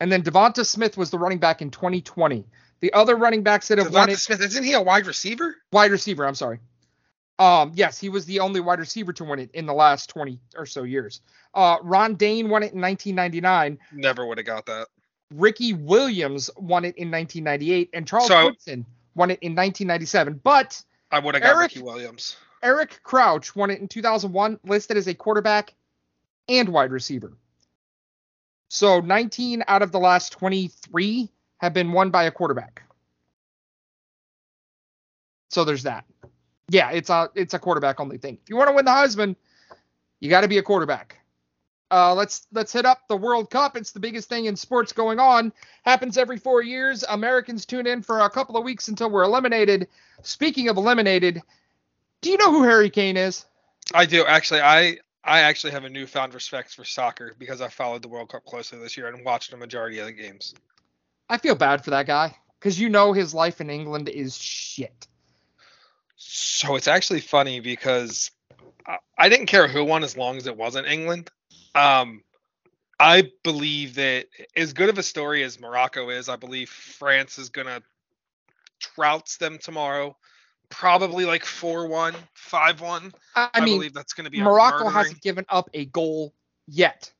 [0.00, 2.44] And then DeVonta Smith was the running back in 2020.
[2.80, 4.18] The other running backs that have DeVonta won it.
[4.18, 5.56] Smith, isn't he a wide receiver?
[5.72, 6.26] Wide receiver.
[6.26, 6.58] I'm sorry.
[7.38, 10.38] Um, yes, he was the only wide receiver to win it in the last 20
[10.56, 11.20] or so years.
[11.52, 13.78] Uh, Ron Dayne won it in 1999.
[13.92, 14.88] Never would have got that.
[15.32, 20.40] Ricky Williams won it in 1998, and Charles so, Woodson won it in 1997.
[20.44, 20.80] But
[21.10, 22.36] I would have got Ricky Williams.
[22.62, 25.74] Eric Crouch won it in 2001, listed as a quarterback
[26.48, 27.32] and wide receiver.
[28.68, 31.28] So 19 out of the last 23
[31.58, 32.82] have been won by a quarterback.
[35.50, 36.04] So there's that
[36.68, 38.38] yeah, it's a it's a quarterback only thing.
[38.42, 39.36] If you want to win the Heisman,
[40.20, 41.18] you got to be a quarterback.
[41.90, 43.76] Uh, let's let's hit up the World Cup.
[43.76, 45.52] It's the biggest thing in sports going on.
[45.84, 47.04] Happens every four years.
[47.08, 49.88] Americans tune in for a couple of weeks until we're eliminated.
[50.22, 51.42] Speaking of eliminated,
[52.22, 53.44] do you know who Harry Kane is?
[53.92, 54.62] I do actually.
[54.62, 58.44] I I actually have a newfound respect for soccer because I followed the World Cup
[58.44, 60.54] closely this year and watched a majority of the games.
[61.28, 65.06] I feel bad for that guy because you know his life in England is shit.
[66.16, 68.30] So it's actually funny because
[69.18, 71.30] I didn't care who won as long as it wasn't England.
[71.74, 72.22] Um,
[73.00, 77.48] I believe that as good of a story as Morocco is, I believe France is
[77.48, 77.82] gonna
[78.80, 80.16] trouts them tomorrow.
[80.70, 83.12] Probably like 4-1, 5-1.
[83.36, 86.34] I, I mean, believe that's going to be Morocco hasn't given up a goal
[86.66, 87.12] yet.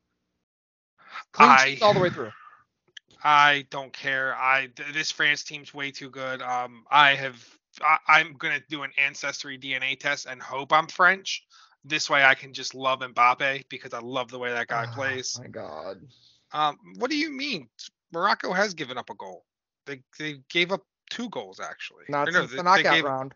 [1.33, 2.33] Clean I, all the way through.
[3.25, 4.35] I don't care.
[4.35, 6.43] I this France team's way too good.
[6.43, 7.43] Um, I have
[7.83, 11.45] I, am gonna do an ancestry DNA test and hope I'm French.
[11.85, 14.95] This way, I can just love Mbappe because I love the way that guy oh,
[14.95, 15.39] plays.
[15.39, 16.01] My God.
[16.53, 17.69] Um, what do you mean?
[18.13, 19.45] Morocco has given up a goal.
[19.87, 22.05] They they gave up two goals actually.
[22.09, 23.35] Not no, since they, the knockout gave, round.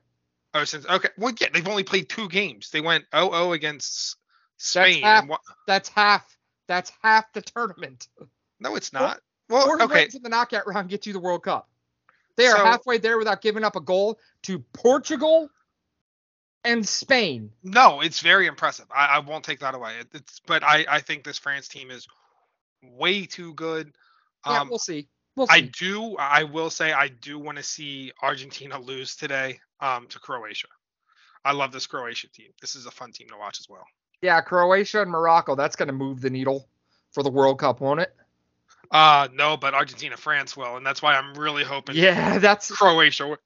[0.54, 1.08] Oh, since okay.
[1.18, 2.70] Well, yeah, they've only played two games.
[2.70, 4.16] They went 0-0 against
[4.56, 5.02] Spain.
[5.02, 5.40] That's half.
[5.66, 6.38] That's half.
[6.68, 8.08] That's half the tournament.
[8.60, 9.20] No, it's not.
[9.48, 10.02] Well, Four okay.
[10.02, 11.68] wins in the knockout round get you the World Cup.
[12.38, 15.50] They are so, halfway there without giving up a goal to Portugal
[16.64, 17.50] and Spain.
[17.62, 18.86] No, it's very impressive.
[18.94, 19.94] I, I won't take that away.
[20.14, 22.06] It's but I, I think this France team is
[22.82, 23.92] way too good.
[24.46, 25.08] Yeah, Um, we'll see.
[25.34, 25.54] We'll see.
[25.54, 26.16] I do.
[26.16, 30.68] I will say I do want to see Argentina lose today um, to Croatia.
[31.44, 32.50] I love this Croatia team.
[32.60, 33.84] This is a fun team to watch as well.
[34.22, 35.54] yeah, Croatia and Morocco.
[35.56, 36.68] That's going to move the needle
[37.12, 38.14] for the World Cup, won't it?
[38.90, 42.70] Uh no, but Argentina France will, and that's why I'm really hoping Yeah, that's.
[42.70, 43.36] Croatia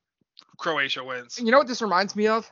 [0.57, 1.39] Croatia wins.
[1.39, 2.51] You know what this reminds me of?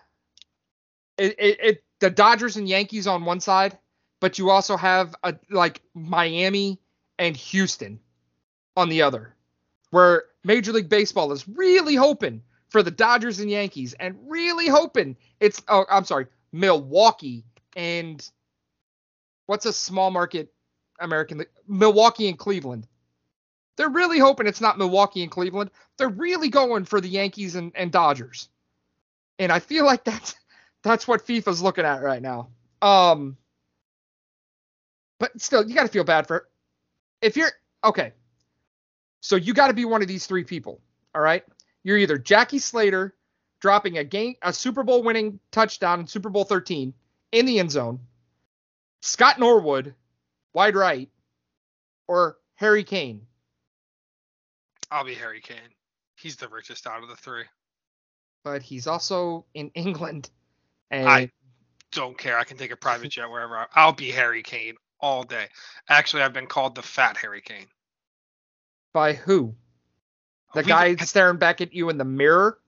[1.16, 3.78] It, it, it the Dodgers and Yankees on one side,
[4.20, 6.80] but you also have a like Miami
[7.18, 8.00] and Houston
[8.76, 9.34] on the other,
[9.90, 15.16] where Major League Baseball is really hoping for the Dodgers and Yankees, and really hoping
[15.38, 17.44] it's oh I'm sorry Milwaukee
[17.76, 18.28] and
[19.46, 20.52] what's a small market
[21.00, 22.86] American League- Milwaukee and Cleveland.
[23.76, 25.70] They're really hoping it's not Milwaukee and Cleveland.
[25.96, 28.48] They're really going for the Yankees and, and Dodgers.
[29.38, 30.34] And I feel like that's
[30.82, 32.50] that's what FIFA's looking at right now.
[32.82, 33.36] Um
[35.18, 36.48] but still you got to feel bad for
[37.22, 37.52] if you're
[37.84, 38.12] okay.
[39.20, 40.80] So you got to be one of these three people,
[41.14, 41.44] all right?
[41.82, 43.14] You're either Jackie Slater
[43.60, 46.94] dropping a game a Super Bowl winning touchdown in Super Bowl 13
[47.32, 48.00] in the end zone,
[49.02, 49.94] Scott Norwood
[50.54, 51.08] wide right,
[52.08, 53.26] or Harry Kane.
[54.90, 55.56] I'll be Harry Kane.
[56.16, 57.44] He's the richest out of the three.
[58.44, 60.30] But he's also in England.
[60.90, 61.30] And I
[61.92, 62.38] don't care.
[62.38, 63.56] I can take a private jet wherever.
[63.56, 65.46] I, I'll be Harry Kane all day.
[65.88, 67.66] Actually, I've been called the fat Harry Kane.
[68.92, 69.54] by who?
[70.54, 72.58] The We've- guy staring back at you in the mirror?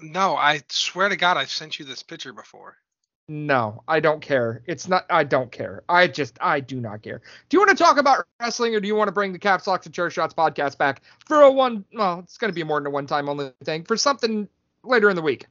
[0.00, 2.76] No, I swear to God, I've sent you this picture before.
[3.32, 4.60] No, I don't care.
[4.66, 5.06] It's not.
[5.08, 5.84] I don't care.
[5.88, 7.22] I just, I do not care.
[7.48, 9.68] Do you want to talk about wrestling, or do you want to bring the Caps
[9.68, 11.84] Locks and Chair Shots podcast back for a one?
[11.92, 14.48] Well, it's going to be more than a one-time only thing for something
[14.82, 15.46] later in the week.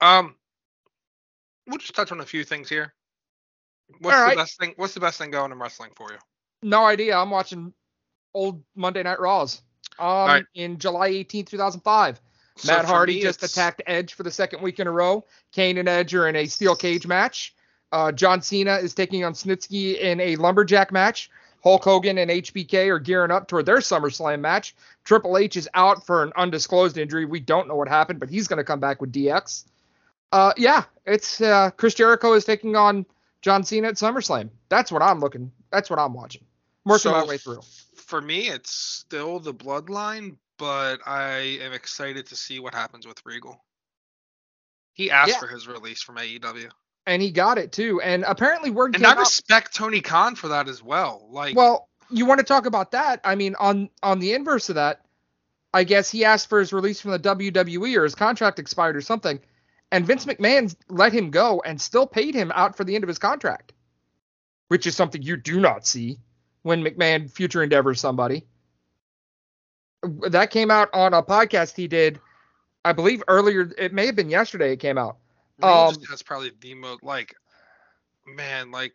[0.00, 0.34] Um,
[1.68, 2.92] we'll just touch on a few things here.
[4.00, 4.36] What's All the right.
[4.36, 4.74] best thing?
[4.74, 6.18] What's the best thing going in wrestling for you?
[6.64, 7.16] No idea.
[7.16, 7.72] I'm watching
[8.34, 9.62] old Monday Night Raws.
[10.00, 10.44] Um, right.
[10.56, 12.20] in July 18th, 2005.
[12.56, 15.24] So Matt Hardy just it's- attacked Edge for the second week in a row.
[15.52, 17.54] Kane and Edge are in a steel cage match.
[17.92, 21.30] Uh, John Cena is taking on Snitsky in a lumberjack match.
[21.62, 24.74] Hulk Hogan and HBK are gearing up toward their SummerSlam match.
[25.04, 27.24] Triple H is out for an undisclosed injury.
[27.24, 29.64] We don't know what happened, but he's going to come back with DX.
[30.32, 33.06] Uh, yeah, it's uh, Chris Jericho is taking on
[33.42, 34.50] John Cena at SummerSlam.
[34.68, 35.50] That's what I'm looking.
[35.70, 36.42] That's what I'm watching.
[36.84, 37.60] Working my So way through.
[37.94, 43.20] For me, it's still the bloodline, but I am excited to see what happens with
[43.24, 43.62] Regal.
[44.92, 45.38] He asked Yeah.
[45.40, 46.70] for his release from AEW.
[47.06, 48.00] And he got it too.
[48.00, 49.18] And apparently word And I out.
[49.18, 51.28] respect Tony Khan for that as well.
[51.30, 53.20] Like, Well, you want to talk about that?
[53.24, 55.02] I mean, on on the inverse of that,
[55.74, 59.00] I guess he asked for his release from the WWE or his contract expired or
[59.02, 59.40] something,
[59.92, 63.08] and Vince McMahon let him go and still paid him out for the end of
[63.08, 63.72] his contract,
[64.68, 66.18] which is something you do not see
[66.62, 68.46] when McMahon future endeavors somebody.
[70.02, 72.20] That came out on a podcast he did,
[72.84, 73.72] I believe earlier.
[73.78, 74.72] It may have been yesterday.
[74.72, 75.16] It came out.
[75.62, 77.34] Um, has probably the most like,
[78.26, 78.94] man, like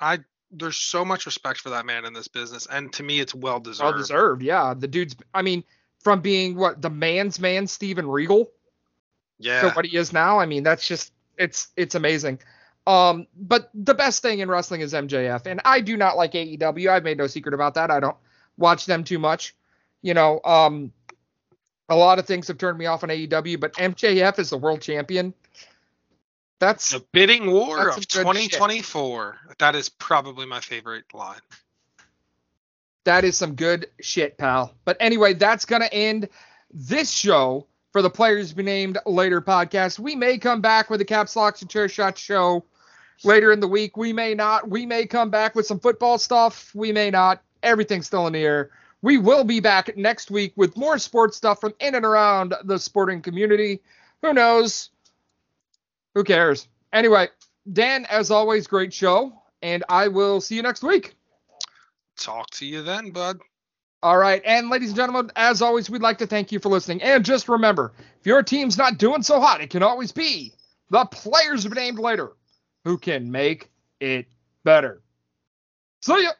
[0.00, 0.18] I
[0.50, 3.60] there's so much respect for that man in this business, and to me, it's well
[3.60, 3.84] deserved.
[3.84, 4.74] Well deserved, yeah.
[4.74, 5.64] The dude's, I mean,
[6.00, 8.50] from being what the man's man, Steven Regal,
[9.38, 9.62] Yeah.
[9.62, 10.38] to what he is now.
[10.38, 12.38] I mean, that's just it's it's amazing.
[12.86, 16.90] Um, but the best thing in wrestling is MJF, and I do not like AEW.
[16.90, 17.90] I've made no secret about that.
[17.90, 18.16] I don't
[18.58, 19.54] watch them too much.
[20.04, 20.92] You know, um,
[21.88, 24.82] a lot of things have turned me off on AEW, but MJF is the world
[24.82, 25.32] champion.
[26.60, 28.52] That's The bidding war of some good shit.
[28.52, 29.38] 2024.
[29.58, 31.40] That is probably my favorite line.
[33.04, 34.74] That is some good shit, pal.
[34.84, 36.28] But anyway, that's going to end
[36.70, 39.98] this show for the Players Be Named Later podcast.
[39.98, 42.62] We may come back with a Caps Locks and Chair Shot show
[43.24, 43.96] later in the week.
[43.96, 44.68] We may not.
[44.68, 46.74] We may come back with some football stuff.
[46.74, 47.42] We may not.
[47.62, 48.70] Everything's still in the air.
[49.04, 52.78] We will be back next week with more sports stuff from in and around the
[52.78, 53.82] sporting community.
[54.22, 54.88] Who knows?
[56.14, 56.68] Who cares?
[56.90, 57.28] Anyway,
[57.70, 59.42] Dan, as always, great show.
[59.60, 61.16] And I will see you next week.
[62.16, 63.40] Talk to you then, bud.
[64.02, 64.40] All right.
[64.46, 67.02] And ladies and gentlemen, as always, we'd like to thank you for listening.
[67.02, 70.54] And just remember, if your team's not doing so hot, it can always be
[70.88, 72.32] the players named later
[72.84, 74.24] who can make it
[74.64, 75.02] better.
[76.00, 76.30] See ya.